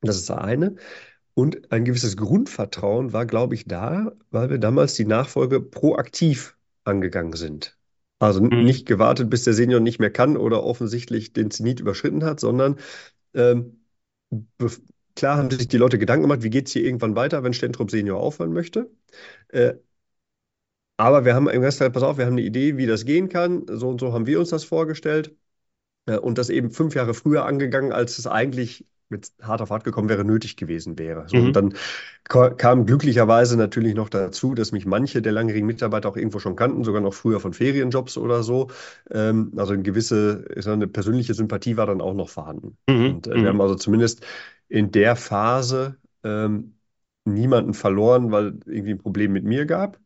das 0.02 0.16
ist 0.16 0.28
das 0.28 0.38
eine. 0.38 0.76
Und 1.34 1.72
ein 1.72 1.84
gewisses 1.84 2.16
Grundvertrauen 2.16 3.12
war, 3.12 3.24
glaube 3.24 3.54
ich, 3.54 3.66
da, 3.66 4.12
weil 4.30 4.50
wir 4.50 4.58
damals 4.58 4.94
die 4.94 5.04
Nachfolge 5.04 5.60
proaktiv 5.60 6.56
angegangen 6.84 7.34
sind. 7.34 7.78
Also 8.18 8.42
mhm. 8.42 8.64
nicht 8.64 8.86
gewartet, 8.86 9.30
bis 9.30 9.44
der 9.44 9.54
Senior 9.54 9.80
nicht 9.80 10.00
mehr 10.00 10.10
kann 10.10 10.36
oder 10.36 10.64
offensichtlich 10.64 11.32
den 11.32 11.50
Zenit 11.50 11.80
überschritten 11.80 12.24
hat, 12.24 12.40
sondern 12.40 12.76
ähm, 13.34 13.84
klar 15.14 15.36
haben 15.36 15.50
sich 15.50 15.68
die 15.68 15.76
Leute 15.76 15.98
Gedanken 15.98 16.22
gemacht, 16.22 16.42
wie 16.42 16.50
geht 16.50 16.66
es 16.66 16.72
hier 16.72 16.84
irgendwann 16.84 17.14
weiter, 17.16 17.42
wenn 17.44 17.52
Stentrup 17.52 17.90
Senior 17.90 18.20
aufhören 18.20 18.52
möchte. 18.52 18.90
Äh, 19.48 19.74
aber 20.98 21.24
wir 21.24 21.34
haben 21.34 21.48
im 21.48 21.62
gesagt, 21.62 21.94
pass 21.94 22.02
auf, 22.02 22.18
wir 22.18 22.26
haben 22.26 22.34
eine 22.34 22.42
Idee, 22.42 22.76
wie 22.76 22.86
das 22.86 23.04
gehen 23.04 23.28
kann. 23.28 23.64
So 23.70 23.88
und 23.88 24.00
so 24.00 24.12
haben 24.12 24.26
wir 24.26 24.38
uns 24.40 24.50
das 24.50 24.64
vorgestellt. 24.64 25.34
Äh, 26.06 26.18
und 26.18 26.38
das 26.38 26.50
eben 26.50 26.70
fünf 26.70 26.94
Jahre 26.94 27.14
früher 27.14 27.46
angegangen, 27.46 27.92
als 27.92 28.18
es 28.18 28.26
eigentlich 28.26 28.84
mit 29.10 29.32
hart 29.40 29.62
auf 29.62 29.70
hart 29.70 29.84
gekommen 29.84 30.08
wäre, 30.08 30.24
nötig 30.24 30.56
gewesen 30.56 30.98
wäre. 30.98 31.24
So, 31.28 31.38
mhm. 31.38 31.46
Und 31.46 31.56
dann 31.56 31.74
kam 32.58 32.84
glücklicherweise 32.84 33.56
natürlich 33.56 33.94
noch 33.94 34.10
dazu, 34.10 34.54
dass 34.54 34.72
mich 34.72 34.84
manche 34.84 35.22
der 35.22 35.32
langjährigen 35.32 35.66
Mitarbeiter 35.66 36.10
auch 36.10 36.16
irgendwo 36.16 36.40
schon 36.40 36.56
kannten, 36.56 36.84
sogar 36.84 37.00
noch 37.00 37.14
früher 37.14 37.40
von 37.40 37.54
Ferienjobs 37.54 38.18
oder 38.18 38.42
so. 38.42 38.68
Ähm, 39.10 39.52
also 39.56 39.72
eine 39.72 39.82
gewisse, 39.82 40.44
eine 40.66 40.88
persönliche 40.88 41.32
Sympathie 41.32 41.78
war 41.78 41.86
dann 41.86 42.02
auch 42.02 42.12
noch 42.12 42.28
vorhanden. 42.28 42.76
Mhm. 42.86 43.14
Und 43.14 43.26
äh, 43.28 43.34
wir 43.34 43.38
mhm. 43.38 43.46
haben 43.46 43.60
also 43.62 43.76
zumindest 43.76 44.26
in 44.68 44.90
der 44.90 45.16
Phase 45.16 45.96
ähm, 46.22 46.74
niemanden 47.34 47.74
verloren, 47.74 48.32
weil 48.32 48.58
irgendwie 48.66 48.92
ein 48.92 48.98
Problem 48.98 49.32
mit 49.32 49.44
mir 49.44 49.66
gab. 49.66 49.98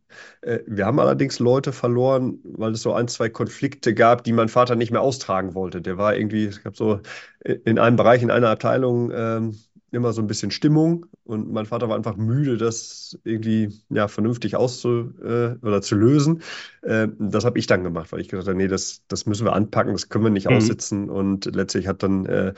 Äh, 0.43 0.61
wir 0.67 0.87
haben 0.87 1.01
allerdings 1.01 1.39
Leute 1.39 1.73
verloren, 1.73 2.39
weil 2.45 2.73
es 2.73 2.83
so 2.83 2.93
ein, 2.93 3.09
zwei 3.09 3.29
Konflikte 3.29 3.95
gab, 3.95 4.25
die 4.25 4.33
mein 4.33 4.49
Vater 4.49 4.77
nicht 4.77 4.91
mehr 4.93 5.03
austragen 5.03 5.55
wollte. 5.55 5.81
Der 5.81 5.99
war 5.99 6.17
irgendwie, 6.17 6.47
es 6.47 6.63
gab 6.63 6.77
so 6.77 7.01
in 7.41 7.79
einem 7.79 7.97
Bereich, 7.97 8.23
in 8.23 8.31
einer 8.31 8.51
Abteilung 8.51 9.11
ähm, 9.15 9.55
immer 9.93 10.13
so 10.13 10.23
ein 10.23 10.27
bisschen 10.27 10.51
Stimmung 10.51 11.07
und 11.23 11.53
mein 11.53 11.67
Vater 11.67 11.89
war 11.89 11.97
einfach 11.97 12.17
müde, 12.17 12.57
das 12.57 13.19
irgendwie 13.25 13.79
ja, 13.91 14.09
vernünftig 14.09 14.57
auszu 14.57 15.13
äh, 15.23 15.55
oder 15.65 15.83
zu 15.83 15.95
lösen. 15.95 16.43
Äh, 16.81 17.09
das 17.19 17.45
habe 17.45 17.59
ich 17.59 17.67
dann 17.67 17.85
gemacht, 17.85 18.11
weil 18.11 18.21
ich 18.21 18.29
gesagt 18.29 18.49
habe, 18.49 18.57
nee, 18.57 18.69
das, 18.69 19.03
das 19.09 19.27
müssen 19.27 19.45
wir 19.45 19.53
anpacken, 19.53 19.93
das 19.93 20.09
können 20.09 20.25
wir 20.25 20.31
nicht 20.31 20.49
mhm. 20.49 20.57
aussitzen 20.57 21.11
und 21.11 21.55
letztlich 21.55 21.89
hat 21.89 22.03
dann 22.03 22.25
äh, 22.25 22.55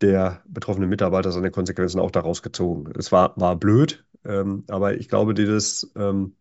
der 0.00 0.42
betroffene 0.46 0.86
Mitarbeiter 0.86 1.32
seine 1.32 1.50
Konsequenzen 1.50 2.00
auch 2.00 2.10
daraus 2.10 2.42
gezogen. 2.42 2.92
Es 2.98 3.12
war, 3.12 3.34
war 3.36 3.56
blöd, 3.56 4.04
ähm, 4.24 4.64
aber 4.68 4.94
ich 4.94 5.08
glaube, 5.08 5.34
dieses 5.34 5.92
ähm, 5.96 6.36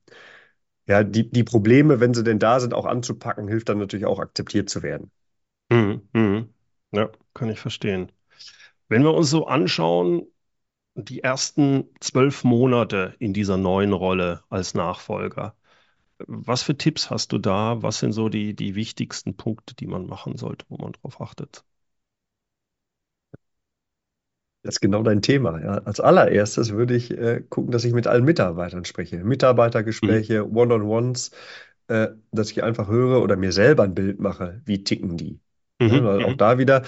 ja, 0.88 1.04
die, 1.04 1.30
die 1.30 1.43
Probleme, 1.43 2.00
wenn 2.00 2.13
sie 2.13 2.24
denn 2.24 2.39
da 2.39 2.60
sind, 2.60 2.74
auch 2.74 2.86
anzupacken, 2.86 3.48
hilft 3.48 3.69
dann 3.69 3.78
natürlich 3.78 4.06
auch 4.08 4.19
akzeptiert 4.19 4.69
zu 4.69 4.82
werden. 4.82 5.12
Mhm, 5.72 6.02
mhm. 6.13 6.54
Ja, 6.91 7.10
kann 7.34 7.50
ich 7.50 7.60
verstehen. 7.60 8.12
Wenn 8.89 9.04
wir 9.04 9.13
uns 9.13 9.30
so 9.30 9.48
anschauen, 9.48 10.28
die 10.95 11.24
ersten 11.24 11.86
zwölf 12.02 12.43
Monate 12.43 13.15
in 13.19 13.34
dieser 13.34 13.58
neuen 13.58 13.93
Rolle 13.93 14.43
als 14.50 14.74
Nachfolger, 14.76 15.56
was 16.28 16.63
für 16.63 16.78
Tipps 16.78 17.10
hast 17.10 17.32
du 17.34 17.39
da? 17.39 17.82
Was 17.84 18.00
sind 18.00 18.13
so 18.13 18.30
die, 18.30 18.56
die 18.56 18.76
wichtigsten 18.76 19.38
Punkte, 19.38 19.76
die 19.76 19.88
man 19.88 20.08
machen 20.08 20.38
sollte, 20.38 20.65
wo 20.69 20.78
man 20.78 20.93
drauf 20.93 21.22
achtet? 21.22 21.63
Das 24.62 24.76
ist 24.76 24.82
genau 24.82 25.04
dein 25.04 25.22
Thema. 25.22 25.62
Ja. 25.62 25.78
Als 25.80 26.00
allererstes 26.00 26.72
würde 26.74 26.95
ich 26.95 27.12
äh, 27.12 27.41
gucken, 27.50 27.72
dass 27.72 27.86
ich 27.86 27.93
mit 27.93 28.08
allen 28.08 28.26
Mitarbeitern 28.26 28.84
spreche. 28.86 29.17
Mhm. 29.17 29.28
Mitarbeitergespräche, 29.30 30.50
One-on-Ones, 30.52 31.32
äh, 31.88 32.10
dass 32.32 32.52
ich 32.52 32.62
einfach 32.63 32.88
höre 32.89 33.22
oder 33.24 33.38
mir 33.38 33.52
selber 33.52 33.84
ein 33.84 33.95
Bild 33.95 34.19
mache, 34.19 34.62
wie 34.65 34.84
ticken 34.84 35.17
die. 35.17 35.39
Ja, 35.82 35.88
Mhm. 35.88 36.04
weil 36.04 36.26
auch 36.26 36.32
Mhm. 36.32 36.38
da 36.38 36.58
wieder 36.58 36.84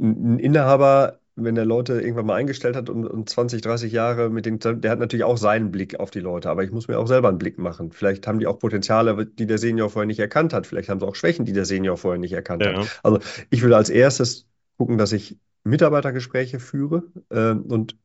ein 0.00 0.38
Inhaber, 0.40 1.20
wenn 1.36 1.54
der 1.54 1.64
Leute 1.64 2.00
irgendwann 2.00 2.26
mal 2.26 2.34
eingestellt 2.34 2.74
hat 2.76 2.90
und, 2.90 3.06
und 3.06 3.28
20, 3.28 3.62
30 3.62 3.92
Jahre 3.92 4.28
mit 4.28 4.44
den, 4.46 4.58
der 4.58 4.90
hat 4.90 4.98
natürlich 4.98 5.24
auch 5.24 5.36
seinen 5.38 5.70
Blick 5.70 5.98
auf 6.00 6.10
die 6.10 6.20
Leute, 6.20 6.50
aber 6.50 6.64
ich 6.64 6.72
muss 6.72 6.88
mir 6.88 6.98
auch 6.98 7.06
selber 7.06 7.28
einen 7.28 7.38
Blick 7.38 7.58
machen. 7.58 7.92
Vielleicht 7.92 8.26
haben 8.26 8.40
die 8.40 8.46
auch 8.48 8.58
Potenziale, 8.58 9.24
die 9.26 9.46
der 9.46 9.58
Senior 9.58 9.88
vorher 9.90 10.06
nicht 10.06 10.18
erkannt 10.20 10.52
hat. 10.52 10.66
Vielleicht 10.66 10.88
haben 10.88 11.00
sie 11.00 11.06
auch 11.06 11.14
Schwächen, 11.16 11.44
die 11.44 11.52
der 11.52 11.64
Senior 11.64 11.96
vorher 11.96 12.18
nicht 12.20 12.32
erkannt 12.32 12.64
hat. 12.66 12.76
Ja. 12.76 12.84
Also 13.04 13.20
ich 13.50 13.62
würde 13.62 13.76
als 13.76 13.88
erstes 13.90 14.46
gucken, 14.76 14.98
dass 14.98 15.12
ich 15.12 15.38
Mitarbeitergespräche 15.64 16.60
führe 16.60 17.04
ähm, 17.30 17.62
und 17.64 17.96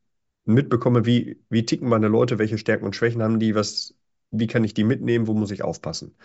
mitbekomme, 0.44 1.06
wie, 1.06 1.42
wie 1.50 1.64
ticken 1.66 1.88
meine 1.88 2.08
Leute, 2.08 2.38
welche 2.38 2.58
Stärken 2.58 2.84
und 2.86 2.96
Schwächen 2.96 3.22
haben 3.22 3.38
die, 3.40 3.54
was, 3.54 3.94
wie 4.30 4.46
kann 4.46 4.64
ich 4.64 4.74
die 4.74 4.84
mitnehmen, 4.84 5.26
wo 5.26 5.34
muss 5.34 5.50
ich 5.50 5.62
aufpassen. 5.62 6.16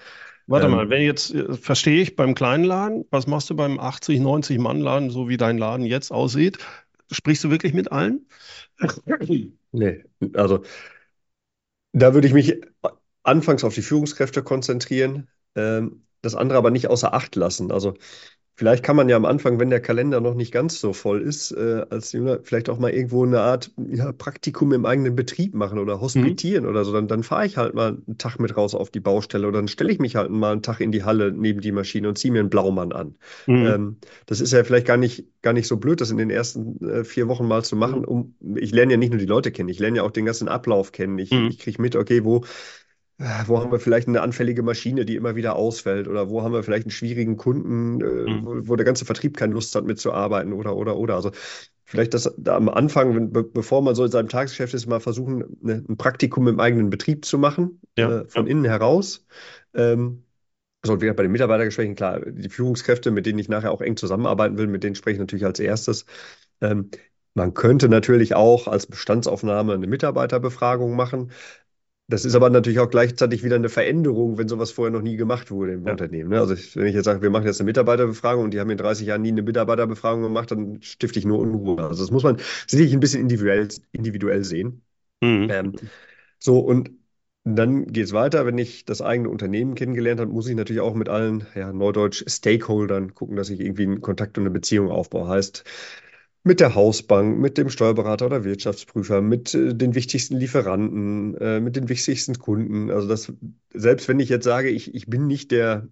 Warte 0.48 0.68
mal, 0.68 0.90
Ähm, 0.90 0.92
wenn 0.92 1.02
jetzt, 1.02 1.34
äh, 1.34 1.54
verstehe 1.56 2.02
ich 2.02 2.16
beim 2.16 2.36
kleinen 2.36 2.64
Laden, 2.64 3.06
was 3.10 3.26
machst 3.28 3.50
du 3.50 3.56
beim 3.56 3.80
80, 3.80 4.20
90 4.20 4.60
Mann 4.60 4.80
Laden, 4.80 5.10
so 5.10 5.28
wie 5.28 5.38
dein 5.38 5.58
Laden 5.58 5.86
jetzt 5.86 6.12
aussieht? 6.12 6.60
Sprichst 7.12 7.44
du 7.44 7.50
wirklich 7.50 7.74
mit 7.74 7.92
allen? 7.92 8.28
nee, 9.72 10.04
also 10.34 10.64
da 11.94 12.14
würde 12.14 12.28
ich 12.28 12.34
mich 12.34 12.62
anfangs 13.24 13.64
auf 13.64 13.74
die 13.76 13.82
Führungskräfte 13.82 14.44
konzentrieren, 14.44 15.30
ähm, 15.56 16.06
das 16.22 16.36
andere 16.36 16.58
aber 16.58 16.72
nicht 16.72 16.88
außer 16.90 17.14
Acht 17.14 17.36
lassen. 17.36 17.72
Also 17.72 17.96
vielleicht 18.56 18.84
kann 18.84 18.96
man 18.96 19.10
ja 19.10 19.16
am 19.18 19.26
Anfang, 19.26 19.60
wenn 19.60 19.70
der 19.70 19.82
Kalender 19.82 20.22
noch 20.22 20.34
nicht 20.36 20.52
ganz 20.52 20.80
so 20.80 20.94
voll 20.94 21.22
ist, 21.22 21.52
äh, 21.52 21.86
als 21.90 22.12
Jünger, 22.12 22.40
vielleicht 22.44 22.70
auch 22.70 22.80
mal 22.80 22.92
irgendwo 22.92 23.24
eine 23.26 23.42
Art 23.42 23.72
ja, 23.90 24.12
Praktikum 24.12 24.74
im 24.74 24.86
eigenen 24.86 25.16
Betrieb 25.16 25.54
machen 25.54 25.80
oder 25.80 26.00
Mhm. 26.00 26.02
hospitieren 26.02 26.66
oder 26.66 26.86
so. 26.86 26.94
Dann, 26.94 27.08
dann 27.08 27.24
fahre 27.24 27.46
ich 27.46 27.58
halt 27.58 27.74
mal 27.76 27.98
einen 28.08 28.18
Tag 28.18 28.40
mit 28.40 28.56
raus 28.58 28.76
auf 28.76 28.90
die 28.92 29.00
Baustelle 29.00 29.48
oder 29.48 29.60
dann 29.60 29.68
stelle 29.68 29.92
ich 29.92 30.00
mich 30.00 30.16
halt 30.16 30.32
mal 30.32 30.52
einen 30.54 30.62
Tag 30.62 30.80
in 30.80 30.92
die 30.92 31.04
Halle 31.04 31.32
neben 31.32 31.62
die 31.62 31.72
Maschine 31.72 32.08
und 32.10 32.18
ziehe 32.18 32.32
mir 32.32 32.40
einen 32.40 32.50
Blaumann 32.50 32.92
an. 32.92 33.16
Mhm. 33.48 33.76
Ähm, 33.76 33.98
das 34.26 34.42
ist 34.42 34.54
ja 34.54 34.64
vielleicht 34.64 34.88
gar 34.88 34.98
nicht, 34.98 35.26
gar 35.42 35.54
nicht 35.54 35.68
so 35.68 35.78
blöd, 35.78 36.02
das 36.02 36.12
in 36.12 36.18
den 36.18 36.30
ersten 36.30 36.80
äh, 36.88 37.04
vier 37.04 37.28
Wochen 37.28 37.48
mal 37.48 37.64
zu 37.64 37.76
machen. 37.76 38.06
Um, 38.06 38.36
ich 38.56 38.72
lerne 38.72 38.94
ja 38.94 38.98
nicht 38.98 39.10
nur 39.12 39.20
die 39.20 39.26
Leute 39.26 39.52
kennen, 39.52 39.70
ich 39.70 39.80
lerne 39.80 39.98
ja 39.98 40.04
auch 40.04 40.12
den 40.12 40.26
ganzen 40.26 40.48
Ablauf 40.48 40.92
kennen. 40.92 41.20
Ich, 41.20 41.32
Mhm. 41.32 41.48
ich 41.48 41.60
kriege 41.60 41.82
mit, 41.82 41.96
okay, 41.96 42.24
wo 42.24 42.44
Wo 43.18 43.60
haben 43.62 43.72
wir 43.72 43.80
vielleicht 43.80 44.10
eine 44.10 44.22
anfällige 44.22 44.62
Maschine, 44.62 45.06
die 45.06 45.16
immer 45.16 45.36
wieder 45.36 45.56
ausfällt? 45.56 46.08
Oder 46.10 46.30
wo 46.30 46.44
haben 46.44 46.52
wir 46.52 46.64
vielleicht 46.64 46.84
einen 46.86 46.92
schwierigen 46.92 47.38
Kunden, 47.38 48.02
äh, 48.02 48.06
Mhm. 48.28 48.46
wo, 48.46 48.68
wo 48.70 48.76
der 48.76 48.86
ganze 48.86 49.06
Vertrieb 49.06 49.38
keine 49.38 49.54
Lust 49.54 49.74
hat, 49.76 49.86
mitzuarbeiten? 49.86 50.52
Oder, 50.52 50.76
oder, 50.76 50.98
oder. 50.98 51.16
Also 51.16 51.32
vielleicht 51.86 52.14
das 52.14 52.34
da 52.38 52.58
am 52.58 52.68
Anfang, 52.68 53.16
wenn, 53.16 53.32
be 53.32 53.44
bevor 53.44 53.82
man 53.82 53.96
so 53.96 54.04
in 54.04 54.12
seinem 54.12 54.28
Tagesgeschäft 54.28 54.74
ist, 54.74 54.88
mal 54.88 55.00
versuchen, 55.00 55.46
ne, 55.62 55.84
ein 55.88 55.96
Praktikum 55.98 56.48
im 56.50 56.60
eigenen 56.60 56.90
Betrieb 56.90 57.24
zu 57.24 57.38
machen, 57.38 57.80
Ja, 57.98 58.08
äh, 58.10 58.26
von 58.28 58.48
ja. 58.48 58.52
innen 58.52 58.66
heraus. 58.66 59.26
Ähm, 59.74 60.24
also 60.84 61.02
wieder 61.02 61.14
bei 61.14 61.24
den 61.24 61.32
Mitarbeitergesprächen, 61.32 61.96
klar, 61.96 62.22
die 62.22 62.50
Führungskräfte, 62.50 63.12
mit 63.12 63.26
denen 63.26 63.40
ich 63.40 63.50
nachher 63.50 63.72
auch 63.72 63.82
eng 63.82 63.98
zusammenarbeiten 63.98 64.58
will, 64.58 64.68
mit 64.68 64.84
denen 64.84 64.96
spreche 64.96 65.16
ich 65.16 65.20
natürlich 65.20 65.46
als 65.46 65.60
erstes. 65.60 66.06
Ähm, 66.62 66.92
man 67.34 67.54
könnte 67.54 67.90
natürlich 67.90 68.36
auch 68.36 68.68
als 68.68 68.86
Bestandsaufnahme 68.88 69.74
eine 69.74 69.88
Mitarbeiterbefragung 69.88 70.96
machen. 70.96 71.32
Das 72.08 72.24
ist 72.24 72.36
aber 72.36 72.52
natürlich 72.52 72.80
auch 72.80 72.90
gleichzeitig 72.92 73.44
wieder 73.44 73.56
eine 73.56 73.70
Veränderung, 73.70 74.38
wenn 74.38 74.48
sowas 74.48 74.72
vorher 74.72 74.92
noch 74.92 75.02
nie 75.02 75.16
gemacht 75.16 75.50
wurde 75.50 75.74
im 75.74 75.86
Ja. 75.86 75.92
Unternehmen. 75.92 76.30
Ne? 76.30 76.40
Also 76.40 76.54
ich, 76.54 76.76
wenn 76.76 76.86
ich 76.86 76.94
jetzt 76.94 77.06
sage, 77.06 77.22
wir 77.24 77.32
machen 77.32 77.48
jetzt 77.48 77.60
eine 77.60 77.66
Mitarbeiterbefragung 77.66 78.44
und 78.44 78.54
die 78.54 78.60
haben 78.60 78.70
in 78.70 78.78
30 78.78 79.08
Jahren 79.08 79.24
nie 79.24 79.30
eine 79.30 79.42
Mitarbeiterbefragung 79.42 80.22
gemacht, 80.22 80.52
dann 80.52 80.82
stifte 80.84 81.18
ich 81.18 81.26
nur 81.26 81.40
Unruhe. 81.40 81.84
Also 81.84 82.04
das 82.04 82.12
muss 82.12 82.22
man 82.24 82.38
sicherlich 82.68 82.94
ein 82.94 83.00
bisschen 83.00 83.22
individuell, 83.22 83.68
individuell 83.92 84.44
sehen. 84.44 84.84
Mhm. 85.22 85.48
Ähm, 85.50 85.76
so, 86.40 86.60
und 86.60 86.92
dann 87.44 87.88
geht 87.88 88.06
es 88.06 88.14
weiter. 88.14 88.46
Wenn 88.46 88.58
ich 88.58 88.86
das 88.86 89.02
eigene 89.02 89.30
Unternehmen 89.30 89.76
kennengelernt 89.76 90.20
habe, 90.20 90.32
muss 90.32 90.48
ich 90.48 90.56
natürlich 90.56 90.82
auch 90.82 90.96
mit 90.96 91.10
allen, 91.10 91.46
ja, 91.56 91.72
Neudeutsch, 91.74 92.24
Stakeholdern 92.28 93.14
gucken, 93.14 93.36
dass 93.36 93.50
ich 93.50 93.60
irgendwie 93.60 93.84
einen 93.84 94.02
Kontakt 94.02 94.38
und 94.38 94.44
eine 94.46 94.52
Beziehung 94.52 94.90
aufbaue. 94.92 95.28
Heißt, 95.28 95.64
mit 96.46 96.60
der 96.60 96.76
Hausbank, 96.76 97.40
mit 97.40 97.58
dem 97.58 97.70
Steuerberater 97.70 98.28
oder 98.28 98.44
Wirtschaftsprüfer, 98.44 99.22
mit 99.22 99.54
äh, 99.56 99.74
den 99.74 99.96
wichtigsten 99.96 100.38
Lieferanten, 100.38 101.36
äh, 101.38 101.60
mit 101.60 101.76
den 101.76 101.90
wichtigsten 101.90 102.38
Kunden. 102.38 102.92
Also 102.92 103.08
das, 103.08 103.34
selbst 103.74 104.08
wenn 104.08 104.20
ich 104.20 104.30
jetzt 104.30 104.46
sage, 104.46 104.70
ich, 104.70 104.94
ich 104.94 105.08
bin 105.08 105.26
nicht 105.28 105.50
der, 105.52 105.88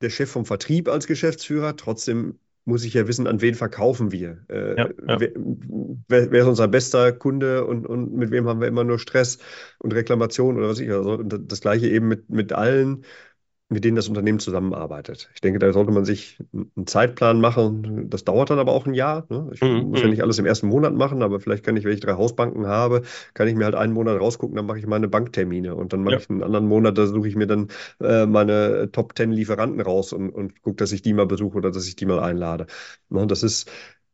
der 0.00 0.10
Chef 0.10 0.30
vom 0.30 0.46
Vertrieb 0.46 0.88
als 0.88 1.08
Geschäftsführer, 1.08 1.76
trotzdem 1.76 2.38
muss 2.64 2.84
ich 2.84 2.94
ja 2.94 3.08
wissen, 3.08 3.26
an 3.26 3.40
wen 3.40 3.54
verkaufen 3.54 4.12
wir. 4.12 4.44
Ja, 4.48 4.54
Äh, 4.54 4.76
ja. 4.76 5.20
wer, 5.20 5.30
wer, 6.08 6.30
wer 6.30 6.42
ist 6.42 6.48
unser 6.48 6.68
bester 6.68 7.12
Kunde 7.12 7.64
und, 7.64 7.86
und 7.86 8.12
mit 8.12 8.30
wem 8.30 8.46
haben 8.46 8.60
wir 8.60 8.68
immer 8.68 8.84
nur 8.84 8.98
Stress 8.98 9.38
und 9.78 9.92
Reklamation 9.92 10.56
oder 10.56 10.68
was 10.68 10.80
ich. 10.80 10.90
Also 10.90 11.22
das 11.22 11.60
gleiche 11.60 11.88
eben 11.88 12.08
mit, 12.08 12.30
mit 12.30 12.52
allen 12.52 13.04
mit 13.68 13.84
denen 13.84 13.96
das 13.96 14.08
Unternehmen 14.08 14.38
zusammenarbeitet. 14.38 15.28
Ich 15.34 15.40
denke, 15.40 15.58
da 15.58 15.72
sollte 15.72 15.90
man 15.90 16.04
sich 16.04 16.38
einen 16.52 16.86
Zeitplan 16.86 17.40
machen. 17.40 18.08
Das 18.10 18.22
dauert 18.24 18.50
dann 18.50 18.60
aber 18.60 18.72
auch 18.72 18.86
ein 18.86 18.94
Jahr. 18.94 19.26
Ne? 19.28 19.50
Ich 19.54 19.62
Mhm. 19.62 19.90
muss 19.90 20.02
ja 20.02 20.08
Mhm. 20.08 20.12
nicht 20.12 20.22
alles 20.22 20.38
im 20.38 20.46
ersten 20.46 20.68
Monat 20.68 20.94
machen, 20.94 21.20
aber 21.22 21.40
vielleicht 21.40 21.64
kann 21.64 21.76
ich, 21.76 21.84
wenn 21.84 21.92
ich 21.94 22.00
drei 22.00 22.12
Hausbanken 22.14 22.66
habe, 22.68 23.02
kann 23.34 23.48
ich 23.48 23.56
mir 23.56 23.64
halt 23.64 23.74
einen 23.74 23.92
Monat 23.92 24.20
rausgucken, 24.20 24.54
dann 24.56 24.66
mache 24.66 24.78
ich 24.78 24.86
meine 24.86 25.08
Banktermine 25.08 25.74
und 25.74 25.92
dann 25.92 26.04
mache 26.04 26.14
Ja. 26.14 26.18
ich 26.18 26.30
einen 26.30 26.44
anderen 26.44 26.66
Monat, 26.68 26.96
da 26.96 27.06
suche 27.06 27.26
ich 27.28 27.34
mir 27.36 27.46
dann 27.48 27.68
äh, 28.00 28.26
meine 28.26 28.90
Top 28.92 29.16
10 29.16 29.32
Lieferanten 29.32 29.80
raus 29.80 30.12
und, 30.12 30.30
und 30.30 30.62
gucke, 30.62 30.76
dass 30.76 30.92
ich 30.92 31.02
die 31.02 31.12
mal 31.12 31.26
besuche 31.26 31.56
oder 31.58 31.70
dass 31.72 31.88
ich 31.88 31.96
die 31.96 32.06
mal 32.06 32.20
einlade. 32.20 32.66
Ne? 33.08 33.26
Das 33.26 33.42
ist, 33.42 33.68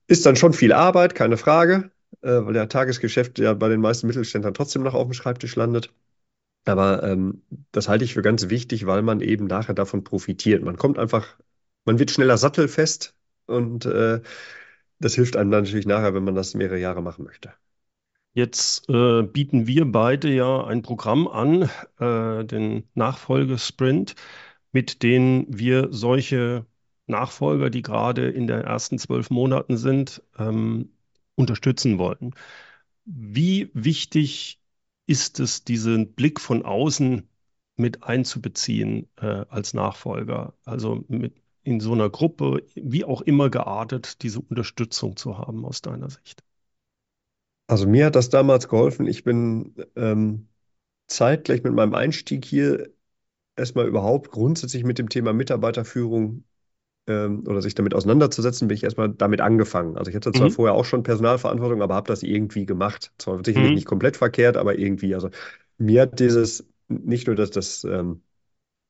ist 0.06 0.26
dann 0.26 0.36
schon 0.36 0.52
viel 0.52 0.72
Arbeit, 0.72 1.14
keine 1.14 1.36
Frage, 1.36 1.90
äh, 2.22 2.28
weil 2.44 2.52
der 2.54 2.68
Tagesgeschäft 2.68 3.38
ja 3.38 3.54
bei 3.54 3.68
den 3.68 3.80
meisten 3.80 4.06
Mittelständlern 4.06 4.54
trotzdem 4.54 4.82
noch 4.82 4.94
auf 4.94 5.04
dem 5.06 5.12
Schreibtisch 5.14 5.56
landet. 5.56 5.92
Aber 6.64 7.02
ähm, 7.02 7.42
das 7.72 7.88
halte 7.88 8.04
ich 8.04 8.14
für 8.14 8.22
ganz 8.22 8.48
wichtig, 8.48 8.86
weil 8.86 9.02
man 9.02 9.20
eben 9.20 9.46
nachher 9.46 9.74
davon 9.74 10.04
profitiert. 10.04 10.62
Man 10.62 10.76
kommt 10.76 10.98
einfach, 10.98 11.36
man 11.84 11.98
wird 11.98 12.10
schneller 12.10 12.38
sattelfest 12.38 13.14
und 13.46 13.84
äh, 13.86 14.20
das 15.00 15.14
hilft 15.14 15.36
einem 15.36 15.50
dann 15.50 15.64
natürlich 15.64 15.86
nachher, 15.86 16.14
wenn 16.14 16.24
man 16.24 16.34
das 16.34 16.54
mehrere 16.54 16.78
Jahre 16.78 17.02
machen 17.02 17.24
möchte. 17.24 17.52
Jetzt 18.34 18.88
äh, 18.88 19.22
bieten 19.22 19.66
wir 19.66 19.90
beide 19.90 20.32
ja 20.32 20.64
ein 20.64 20.82
Programm 20.82 21.28
an, 21.28 21.68
äh, 21.98 22.44
den 22.44 22.84
Nachfolgesprint, 22.94 24.14
mit 24.72 25.02
dem 25.02 25.46
wir 25.48 25.88
solche 25.90 26.64
Nachfolger, 27.06 27.68
die 27.68 27.82
gerade 27.82 28.30
in 28.30 28.46
den 28.46 28.62
ersten 28.62 28.98
zwölf 28.98 29.28
Monaten 29.28 29.76
sind, 29.76 30.22
ähm, 30.38 30.92
unterstützen 31.34 31.98
wollen. 31.98 32.34
Wie 33.04 33.70
wichtig 33.74 34.61
ist 35.06 35.40
es, 35.40 35.64
diesen 35.64 36.12
Blick 36.14 36.40
von 36.40 36.64
außen 36.64 37.28
mit 37.76 38.02
einzubeziehen, 38.02 39.08
äh, 39.16 39.44
als 39.48 39.74
Nachfolger? 39.74 40.54
Also 40.64 41.04
mit 41.08 41.34
in 41.64 41.80
so 41.80 41.92
einer 41.92 42.10
Gruppe, 42.10 42.64
wie 42.74 43.04
auch 43.04 43.20
immer 43.22 43.50
geartet, 43.50 44.22
diese 44.22 44.40
Unterstützung 44.40 45.16
zu 45.16 45.38
haben 45.38 45.64
aus 45.64 45.80
deiner 45.80 46.10
Sicht? 46.10 46.42
Also 47.68 47.86
mir 47.86 48.06
hat 48.06 48.16
das 48.16 48.30
damals 48.30 48.68
geholfen. 48.68 49.06
Ich 49.06 49.24
bin 49.24 49.74
ähm, 49.96 50.48
zeitgleich 51.06 51.62
mit 51.62 51.72
meinem 51.72 51.94
Einstieg 51.94 52.44
hier 52.44 52.90
erstmal 53.56 53.86
überhaupt 53.86 54.30
grundsätzlich 54.30 54.84
mit 54.84 54.98
dem 54.98 55.08
Thema 55.08 55.32
Mitarbeiterführung 55.32 56.44
ähm, 57.06 57.44
oder 57.46 57.62
sich 57.62 57.74
damit 57.74 57.94
auseinanderzusetzen, 57.94 58.68
bin 58.68 58.76
ich 58.76 58.84
erstmal 58.84 59.10
damit 59.10 59.40
angefangen. 59.40 59.96
Also 59.98 60.10
ich 60.10 60.16
hatte 60.16 60.32
zwar 60.32 60.48
Mhm. 60.48 60.52
vorher 60.52 60.74
auch 60.74 60.84
schon 60.84 61.02
Personalverantwortung, 61.02 61.82
aber 61.82 61.94
habe 61.94 62.08
das 62.08 62.22
irgendwie 62.22 62.66
gemacht. 62.66 63.12
Zwar 63.18 63.44
sicherlich 63.44 63.72
Mhm. 63.72 63.74
nicht 63.74 63.86
komplett 63.86 64.16
verkehrt, 64.16 64.56
aber 64.56 64.78
irgendwie. 64.78 65.14
Also 65.14 65.30
mir 65.78 66.02
hat 66.02 66.20
dieses 66.20 66.66
nicht 66.88 67.26
nur 67.26 67.36
das, 67.36 67.50
das, 67.50 67.84
ähm, 67.84 68.22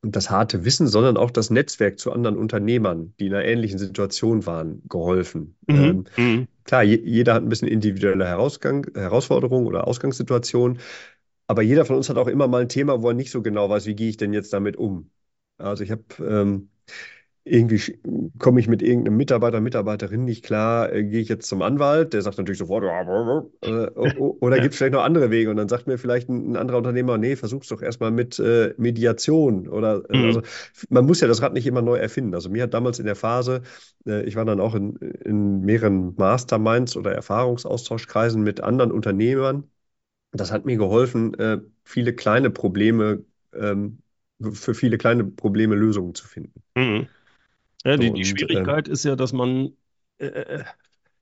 das 0.02 0.30
harte 0.30 0.64
Wissen, 0.64 0.88
sondern 0.88 1.16
auch 1.16 1.30
das 1.30 1.50
Netzwerk 1.50 1.98
zu 1.98 2.12
anderen 2.12 2.36
Unternehmern, 2.36 3.14
die 3.20 3.26
in 3.26 3.34
einer 3.34 3.44
ähnlichen 3.44 3.78
Situation 3.78 4.46
waren, 4.46 4.82
geholfen. 4.88 5.56
Mhm. 5.68 5.72
Ähm, 5.72 6.04
Mhm. 6.16 6.48
klar, 6.64 6.82
je, 6.84 7.00
jeder 7.04 7.34
hat 7.34 7.42
ein 7.44 7.48
bisschen 7.48 7.68
individuelle 7.68 8.26
Herausgang, 8.26 8.86
Herausforderungen 8.94 9.66
oder 9.66 9.86
Ausgangssituationen, 9.86 10.80
aber 11.46 11.62
jeder 11.62 11.84
von 11.84 11.96
uns 11.96 12.08
hat 12.08 12.16
auch 12.18 12.28
immer 12.28 12.48
mal 12.48 12.62
ein 12.62 12.68
Thema, 12.68 13.02
wo 13.02 13.08
er 13.08 13.14
nicht 13.14 13.30
so 13.30 13.42
genau 13.42 13.68
weiß, 13.70 13.86
wie 13.86 13.94
gehe 13.96 14.08
ich 14.08 14.16
denn 14.16 14.32
jetzt 14.32 14.52
damit 14.52 14.76
um. 14.76 15.10
Also 15.58 15.84
ich 15.84 15.90
habe 15.90 16.04
ähm, 16.20 16.70
irgendwie 17.44 18.00
komme 18.38 18.60
ich 18.60 18.68
mit 18.68 18.82
irgendeinem 18.82 19.16
Mitarbeiter, 19.16 19.60
Mitarbeiterin 19.60 20.24
nicht 20.24 20.44
klar, 20.44 20.92
äh, 20.92 21.04
gehe 21.04 21.20
ich 21.20 21.28
jetzt 21.28 21.48
zum 21.48 21.62
Anwalt, 21.62 22.12
der 22.12 22.22
sagt 22.22 22.38
natürlich 22.38 22.58
sofort, 22.58 22.86
äh, 23.62 23.86
oder 23.90 24.60
gibt 24.60 24.74
es 24.74 24.78
vielleicht 24.78 24.94
noch 24.94 25.04
andere 25.04 25.30
Wege? 25.30 25.50
Und 25.50 25.56
dann 25.56 25.68
sagt 25.68 25.86
mir 25.86 25.98
vielleicht 25.98 26.28
ein, 26.28 26.52
ein 26.52 26.56
anderer 26.56 26.78
Unternehmer, 26.78 27.18
nee, 27.18 27.36
versuch's 27.36 27.68
doch 27.68 27.82
erstmal 27.82 28.10
mit 28.10 28.38
äh, 28.38 28.74
Mediation 28.78 29.68
oder 29.68 30.02
äh, 30.10 30.24
also 30.24 30.42
Mhm. 30.42 30.46
man 30.90 31.06
muss 31.06 31.20
ja 31.20 31.28
das 31.28 31.42
Rad 31.42 31.52
nicht 31.54 31.66
immer 31.66 31.82
neu 31.82 31.96
erfinden. 31.96 32.34
Also 32.34 32.50
mir 32.50 32.64
hat 32.64 32.74
damals 32.74 32.98
in 32.98 33.06
der 33.06 33.16
Phase, 33.16 33.62
äh, 34.06 34.22
ich 34.24 34.36
war 34.36 34.44
dann 34.44 34.60
auch 34.60 34.74
in, 34.74 34.96
in 34.96 35.60
mehreren 35.62 36.14
Masterminds 36.16 36.96
oder 36.96 37.12
Erfahrungsaustauschkreisen 37.14 38.42
mit 38.42 38.60
anderen 38.60 38.92
Unternehmern. 38.92 39.70
Das 40.32 40.52
hat 40.52 40.64
mir 40.64 40.76
geholfen, 40.76 41.34
äh, 41.38 41.58
viele 41.84 42.14
kleine 42.14 42.50
Probleme, 42.50 43.24
ähm, 43.54 43.98
für 44.52 44.74
viele 44.74 44.98
kleine 44.98 45.24
Probleme 45.24 45.74
Lösungen 45.74 46.14
zu 46.14 46.26
finden. 46.26 46.62
Mhm. 46.76 47.08
Ja, 47.84 47.96
die, 47.96 48.06
die 48.06 48.10
und 48.10 48.18
ähm, 48.18 48.24
Schwierigkeit 48.24 48.88
ist 48.88 49.04
ja, 49.04 49.16
dass 49.16 49.32
man, 49.32 49.72
äh, 50.18 50.64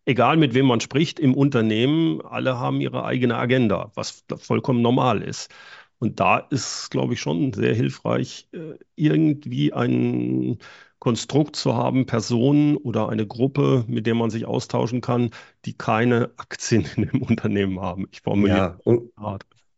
egal 0.05 0.37
mit 0.37 0.55
wem 0.55 0.67
man 0.67 0.81
spricht 0.81 1.19
im 1.21 1.35
Unternehmen, 1.35 2.21
alle 2.23 2.59
haben 2.59 2.81
ihre 2.81 3.05
eigene 3.05 3.37
Agenda, 3.37 3.91
was 3.95 4.25
vollkommen 4.39 4.83
normal 4.83 5.23
ist. 5.23 5.51
Und 5.99 6.19
da 6.19 6.39
ist, 6.39 6.91
glaube 6.91 7.13
ich, 7.15 7.21
schon 7.21 7.53
sehr 7.53 7.75
hilfreich, 7.75 8.49
äh, 8.53 8.75
irgendwie 8.97 9.73
ein 9.73 10.59
Konstrukt 10.99 11.57
zu 11.57 11.75
haben, 11.75 12.07
Personen 12.07 12.77
oder 12.77 13.09
eine 13.09 13.27
Gruppe, 13.27 13.85
mit 13.87 14.07
der 14.07 14.15
man 14.15 14.31
sich 14.31 14.47
austauschen 14.47 15.01
kann, 15.01 15.31
die 15.65 15.75
keine 15.75 16.31
Aktien 16.37 16.85
in 16.97 17.09
dem 17.09 17.23
Unternehmen 17.23 17.81
haben. 17.81 18.07
Ich 18.13 18.23
formuliere 18.23 18.57
ja, 18.57 18.79
und, 18.85 19.13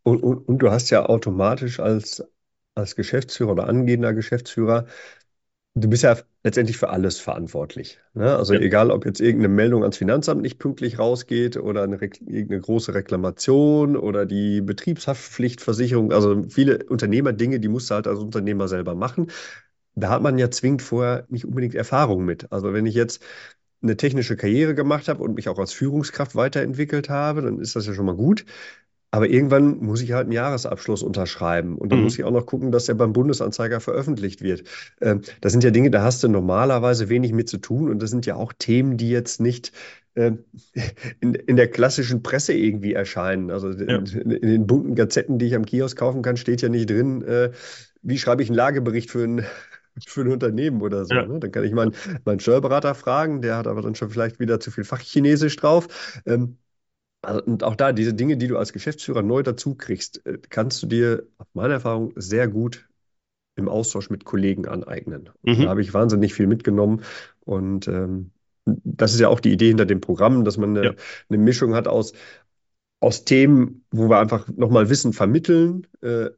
und, 0.05 0.23
und, 0.23 0.49
und, 0.49 0.59
du 0.59 0.71
hast 0.71 0.91
ja 0.91 1.07
automatisch 1.07 1.81
als, 1.81 2.25
als 2.75 2.97
Geschäftsführer 2.97 3.53
oder 3.53 3.69
angehender 3.69 4.15
Geschäftsführer 4.15 4.87
Du 5.75 5.89
bist 5.89 6.03
ja 6.03 6.19
letztendlich 6.45 6.77
für 6.77 6.91
alles 6.91 7.19
verantwortlich. 7.19 7.99
Ne? 8.13 8.37
Also 8.37 8.53
ja. 8.53 8.61
egal, 8.61 8.91
ob 8.91 9.07
jetzt 9.07 9.21
irgendeine 9.21 9.55
Meldung 9.55 9.83
ans 9.83 9.97
Finanzamt 9.97 10.43
nicht 10.43 10.59
pünktlich 10.59 10.99
rausgeht 10.99 11.57
oder 11.57 11.85
eine, 11.85 11.97
irgendeine 11.97 12.61
große 12.61 12.93
Reklamation 12.95 13.97
oder 13.97 14.27
die 14.27 14.61
Betriebshaftpflichtversicherung, 14.61 16.13
also 16.13 16.43
viele 16.51 16.85
Unternehmerdinge, 16.85 17.59
die 17.59 17.69
musst 17.69 17.91
du 17.91 17.95
halt 17.95 18.07
als 18.07 18.19
Unternehmer 18.19 18.69
selber 18.69 18.95
machen. 18.95 19.31
Da 19.95 20.11
hat 20.11 20.23
man 20.23 20.37
ja 20.39 20.51
zwingend 20.51 20.83
vorher 20.83 21.27
nicht 21.31 21.47
unbedingt 21.47 21.75
Erfahrung 21.75 22.25
mit. 22.25 22.53
Also 22.53 22.75
wenn 22.75 22.85
ich 22.87 22.95
jetzt 22.95 23.23
eine 23.83 23.97
technische 23.97 24.37
Karriere 24.37 24.75
gemacht 24.75 25.09
habe 25.09 25.23
und 25.23 25.35
mich 25.35 25.49
auch 25.49 25.59
als 25.59 25.73
Führungskraft 25.73 26.37
weiterentwickelt 26.37 27.09
habe, 27.09 27.43
dann 27.43 27.61
ist 27.61 27.77
das 27.77 27.87
ja 27.87 27.95
schon 27.95 28.07
mal 28.07 28.15
gut. 28.17 28.45
Aber 29.15 29.29
irgendwann 29.29 29.79
muss 29.79 30.01
ich 30.01 30.13
halt 30.13 30.25
einen 30.25 30.33
Jahresabschluss 30.33 31.03
unterschreiben 31.03 31.77
und 31.77 31.93
dann 31.93 31.99
mhm. 31.99 32.05
muss 32.05 32.19
ich 32.19 32.25
auch 32.25 32.31
noch 32.31 32.47
gucken, 32.47 32.73
dass 32.73 32.87
der 32.87 32.95
beim 32.95 33.13
Bundesanzeiger 33.13 33.79
veröffentlicht 33.79 34.41
wird. 34.41 34.65
Ähm, 35.03 35.21
das 35.43 35.53
sind 35.53 35.63
ja 35.63 35.71
Dinge, 35.71 35.91
da 35.91 36.03
hast 36.03 36.25
du 36.25 36.29
normalerweise 36.29 37.11
wenig 37.11 37.33
mit 37.33 37.47
zu 37.47 37.59
tun 37.59 37.91
und 37.91 38.03
das 38.03 38.09
sind 38.09 38.25
ja 38.25 38.37
auch 38.37 38.55
Themen, 38.55 38.97
die 38.97 39.11
jetzt 39.11 39.39
nicht 39.39 39.73
äh, 40.15 40.33
in, 41.21 41.35
in 41.35 41.57
der 41.57 41.69
klassischen 41.69 42.23
Presse 42.23 42.55
irgendwie 42.55 42.95
erscheinen. 42.95 43.51
Also 43.51 43.71
ja. 43.71 43.99
in, 43.99 44.31
in, 44.31 44.49
den 44.49 44.67
bunten 44.67 44.95
Gazetten, 44.95 45.39
die 45.39 45.47
ich 45.47 45.55
am 45.55 45.67
Kiosk 45.67 45.99
kaufen 45.99 46.23
kann, 46.23 46.39
steht 46.39 46.63
ja 46.63 46.71
nicht 46.71 46.89
drin, 46.89 47.21
äh, 47.21 47.51
wie 48.01 48.17
schreibe 48.17 48.43
ich 48.43 48.49
einen 48.49 48.57
Lagebericht 48.57 49.11
für 49.11 49.25
ein 49.25 49.45
für 50.07 50.23
ein 50.23 50.29
Unternehmen 50.29 50.81
oder 50.81 51.05
so. 51.05 51.15
Ja. 51.15 51.27
Ne? 51.27 51.39
Dann 51.39 51.53
kann 51.53 51.65
ich 51.65 51.73
meinen, 51.73 51.95
meinen 52.25 52.41
Steuerberater 52.41 52.95
fragen, 52.95 53.43
der 53.43 53.59
hat 53.59 53.67
aber 53.67 53.83
dann 53.83 53.95
schon 53.95 54.09
vielleicht 54.09 54.41
wieder 54.41 54.59
zu 54.59 54.71
viel 54.71 54.85
Fachchinesisch 54.85 55.57
drauf. 55.57 56.23
Ähm, 56.25 56.57
also, 57.23 57.43
und 57.45 57.63
auch 57.63 57.77
da, 57.77 57.93
diese 57.93 58.15
Dinge, 58.15 58.37
die 58.37 58.49
du 58.49 58.59
als 58.59 58.73
Geschäftsführer 58.73 59.23
neu 59.23 59.43
dazu 59.43 59.75
kriegst, 59.75 60.27
äh, 60.27 60.39
kannst 60.51 60.83
du 60.83 60.87
dir 60.87 61.25
auf 61.39 61.47
meiner 61.55 61.75
Erfahrung 61.75 62.13
sehr 62.17 62.49
gut 62.49 62.89
im 63.55 63.69
Austausch 63.69 64.11
mit 64.11 64.25
Kollegen 64.25 64.67
aneignen. 64.67 65.31
Mhm. 65.43 65.63
Da 65.63 65.69
habe 65.69 65.83
ich 65.83 65.95
wahnsinnig 65.95 66.35
viel 66.35 66.47
mitgenommen. 66.47 67.03
Und 67.41 67.87
ähm, 67.89 68.33
das 68.65 69.15
ist 69.15 69.21
ja 69.21 69.29
auch 69.29 69.41
die 69.41 69.53
Idee 69.53 69.69
hinter 69.69 69.87
dem 69.87 70.01
Programm, 70.01 70.45
dass 70.45 70.57
man 70.57 70.77
eine, 70.77 70.87
ja. 70.87 70.95
eine 71.29 71.39
Mischung 71.39 71.75
hat 71.75 71.87
aus, 71.87 72.13
aus 73.01 73.25
Themen, 73.25 73.85
wo 73.91 74.09
wir 74.09 74.19
einfach 74.19 74.49
nochmal 74.49 74.89
Wissen 74.89 75.13
vermitteln, 75.13 75.87
äh, 76.01 76.31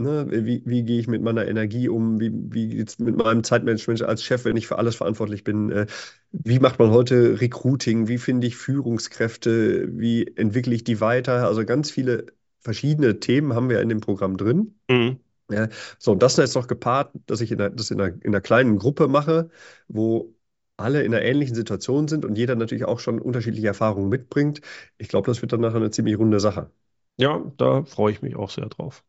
Ne? 0.00 0.26
Wie, 0.30 0.62
wie 0.64 0.82
gehe 0.84 0.98
ich 1.00 1.08
mit 1.08 1.22
meiner 1.22 1.46
Energie 1.46 1.88
um? 1.88 2.20
Wie, 2.20 2.30
wie 2.32 2.76
jetzt 2.78 3.00
mit 3.00 3.16
meinem 3.16 3.44
Zeitmanagement 3.44 4.02
als 4.02 4.24
Chef, 4.24 4.44
wenn 4.44 4.56
ich 4.56 4.66
für 4.66 4.78
alles 4.78 4.96
verantwortlich 4.96 5.44
bin? 5.44 5.70
Äh, 5.70 5.86
wie 6.32 6.58
macht 6.58 6.78
man 6.78 6.90
heute 6.90 7.40
Recruiting? 7.40 8.08
Wie 8.08 8.18
finde 8.18 8.46
ich 8.46 8.56
Führungskräfte? 8.56 9.88
Wie 9.98 10.26
entwickle 10.36 10.74
ich 10.74 10.84
die 10.84 11.00
weiter? 11.00 11.46
Also 11.46 11.64
ganz 11.66 11.90
viele 11.90 12.26
verschiedene 12.60 13.20
Themen 13.20 13.54
haben 13.54 13.68
wir 13.68 13.80
in 13.80 13.88
dem 13.90 14.00
Programm 14.00 14.36
drin. 14.36 14.74
Mhm. 14.88 15.20
Ja, 15.50 15.68
so, 15.98 16.12
und 16.12 16.22
das 16.22 16.34
ist 16.34 16.38
jetzt 16.38 16.54
noch 16.56 16.68
gepaart, 16.68 17.12
dass 17.26 17.40
ich 17.40 17.52
in 17.52 17.60
einer, 17.60 17.70
das 17.70 17.90
in 17.90 18.00
einer, 18.00 18.14
in 18.16 18.28
einer 18.28 18.40
kleinen 18.40 18.78
Gruppe 18.78 19.08
mache, 19.08 19.50
wo 19.88 20.34
alle 20.76 21.02
in 21.02 21.14
einer 21.14 21.24
ähnlichen 21.24 21.54
Situation 21.56 22.08
sind 22.08 22.24
und 22.24 22.38
jeder 22.38 22.54
natürlich 22.56 22.84
auch 22.86 23.00
schon 23.00 23.20
unterschiedliche 23.20 23.66
Erfahrungen 23.68 24.08
mitbringt. 24.08 24.60
Ich 24.98 25.08
glaube, 25.08 25.26
das 25.26 25.42
wird 25.42 25.52
dann 25.52 25.60
nachher 25.60 25.76
eine 25.76 25.90
ziemlich 25.90 26.18
runde 26.18 26.40
Sache. 26.40 26.70
Ja, 27.18 27.38
da 27.56 27.84
freue 27.84 28.12
ich 28.12 28.20
mich 28.22 28.34
auch 28.36 28.50
sehr 28.50 28.66
drauf. 28.68 29.04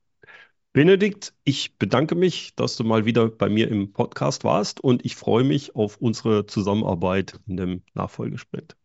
Benedikt, 0.74 1.34
ich 1.44 1.78
bedanke 1.78 2.16
mich, 2.16 2.56
dass 2.56 2.78
du 2.78 2.86
mal 2.86 3.04
wieder 3.06 3.28
bei 3.28 3.50
mir 3.50 3.68
im 3.68 3.92
Podcast 3.92 4.46
warst 4.46 4.80
und 4.80 5.04
ich 5.06 5.18
freue 5.18 5.44
mich 5.44 5.76
auf 5.76 5.98
unsere 5.98 6.46
Zusammenarbeit 6.46 7.40
in 7.46 7.58
dem 7.58 7.82
Nachfolgesprint. 7.94 8.78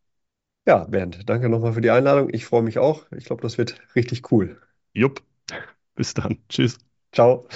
Ja, 0.66 0.82
Bernd, 0.84 1.28
danke 1.28 1.48
nochmal 1.48 1.74
für 1.74 1.80
die 1.80 1.90
Einladung. 1.90 2.28
Ich 2.34 2.44
freue 2.44 2.62
mich 2.62 2.78
auch. 2.78 3.06
Ich 3.16 3.26
glaube, 3.26 3.42
das 3.42 3.56
wird 3.56 3.80
richtig 3.94 4.32
cool. 4.32 4.60
Jupp. 4.94 5.22
Bis 5.94 6.12
dann. 6.12 6.38
Tschüss. 6.48 6.76
Ciao. 7.12 7.46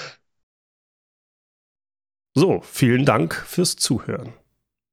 So, 2.33 2.61
vielen 2.63 3.05
Dank 3.05 3.35
fürs 3.35 3.75
Zuhören. 3.75 4.33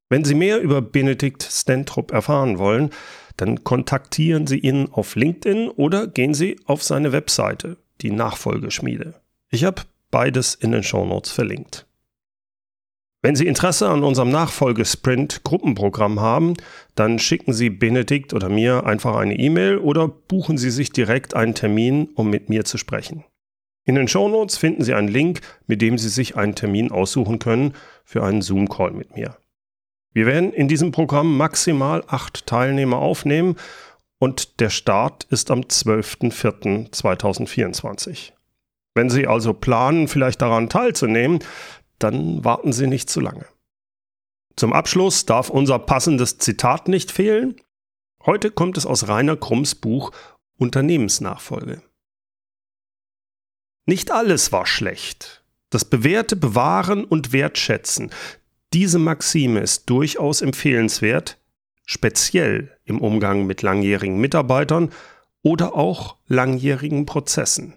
Wenn 0.09 0.25
Sie 0.25 0.33
mehr 0.33 0.61
über 0.61 0.81
Benedikt 0.81 1.43
Stentrup 1.43 2.11
erfahren 2.11 2.57
wollen, 2.57 2.89
dann 3.35 3.63
kontaktieren 3.63 4.47
Sie 4.47 4.57
ihn 4.57 4.89
auf 4.91 5.15
LinkedIn 5.15 5.69
oder 5.69 6.07
gehen 6.07 6.33
Sie 6.33 6.59
auf 6.65 6.81
seine 6.81 7.11
Webseite, 7.11 7.77
die 8.01 8.09
Nachfolgeschmiede. 8.09 9.21
Ich 9.49 9.63
habe 9.63 9.83
beides 10.11 10.55
in 10.55 10.71
den 10.71 10.83
Shownotes 10.83 11.31
verlinkt. 11.31 11.85
Wenn 13.21 13.35
Sie 13.35 13.47
Interesse 13.47 13.89
an 13.89 14.03
unserem 14.03 14.29
Nachfolgesprint-Gruppenprogramm 14.29 16.19
haben, 16.19 16.53
dann 16.95 17.17
schicken 17.17 17.51
Sie 17.51 17.69
Benedikt 17.69 18.33
oder 18.33 18.47
mir 18.47 18.85
einfach 18.85 19.15
eine 19.15 19.37
E-Mail 19.37 19.79
oder 19.79 20.07
buchen 20.07 20.57
Sie 20.57 20.69
sich 20.69 20.91
direkt 20.91 21.33
einen 21.33 21.55
Termin, 21.55 22.09
um 22.15 22.29
mit 22.29 22.49
mir 22.49 22.63
zu 22.63 22.77
sprechen. 22.77 23.23
In 23.85 23.95
den 23.95 24.07
Shownotes 24.07 24.57
finden 24.57 24.83
Sie 24.83 24.93
einen 24.93 25.07
Link, 25.07 25.41
mit 25.65 25.81
dem 25.81 25.97
Sie 25.97 26.09
sich 26.09 26.35
einen 26.35 26.55
Termin 26.55 26.91
aussuchen 26.91 27.39
können 27.39 27.73
für 28.03 28.23
einen 28.23 28.41
Zoom-Call 28.41 28.91
mit 28.91 29.15
mir. 29.15 29.37
Wir 30.13 30.25
werden 30.25 30.53
in 30.53 30.67
diesem 30.67 30.91
Programm 30.91 31.37
maximal 31.37 32.03
acht 32.07 32.47
Teilnehmer 32.47 32.97
aufnehmen 32.97 33.55
und 34.19 34.59
der 34.59 34.69
Start 34.69 35.25
ist 35.29 35.51
am 35.51 35.61
12.04.2024. 35.61 38.33
Wenn 38.97 39.11
Sie 39.11 39.27
also 39.27 39.53
planen, 39.53 40.07
vielleicht 40.07 40.41
daran 40.41 40.69
teilzunehmen, 40.69 41.39
dann 41.99 42.43
warten 42.43 42.73
Sie 42.73 42.87
nicht 42.87 43.11
zu 43.11 43.19
lange. 43.21 43.45
Zum 44.55 44.73
Abschluss 44.73 45.27
darf 45.27 45.51
unser 45.51 45.77
passendes 45.77 46.39
Zitat 46.39 46.87
nicht 46.87 47.11
fehlen. 47.11 47.61
Heute 48.25 48.49
kommt 48.49 48.75
es 48.75 48.87
aus 48.87 49.07
Rainer 49.07 49.37
Krumms 49.37 49.75
Buch 49.75 50.11
Unternehmensnachfolge. 50.57 51.83
Nicht 53.85 54.09
alles 54.09 54.51
war 54.51 54.65
schlecht. 54.65 55.45
Das 55.69 55.85
Bewährte 55.85 56.35
bewahren 56.35 57.05
und 57.05 57.31
wertschätzen. 57.33 58.09
Diese 58.73 58.97
Maxime 58.97 59.59
ist 59.59 59.91
durchaus 59.91 60.41
empfehlenswert, 60.41 61.37
speziell 61.85 62.75
im 62.83 62.99
Umgang 62.99 63.45
mit 63.45 63.61
langjährigen 63.61 64.17
Mitarbeitern 64.17 64.91
oder 65.43 65.75
auch 65.75 66.17
langjährigen 66.25 67.05
Prozessen. 67.05 67.76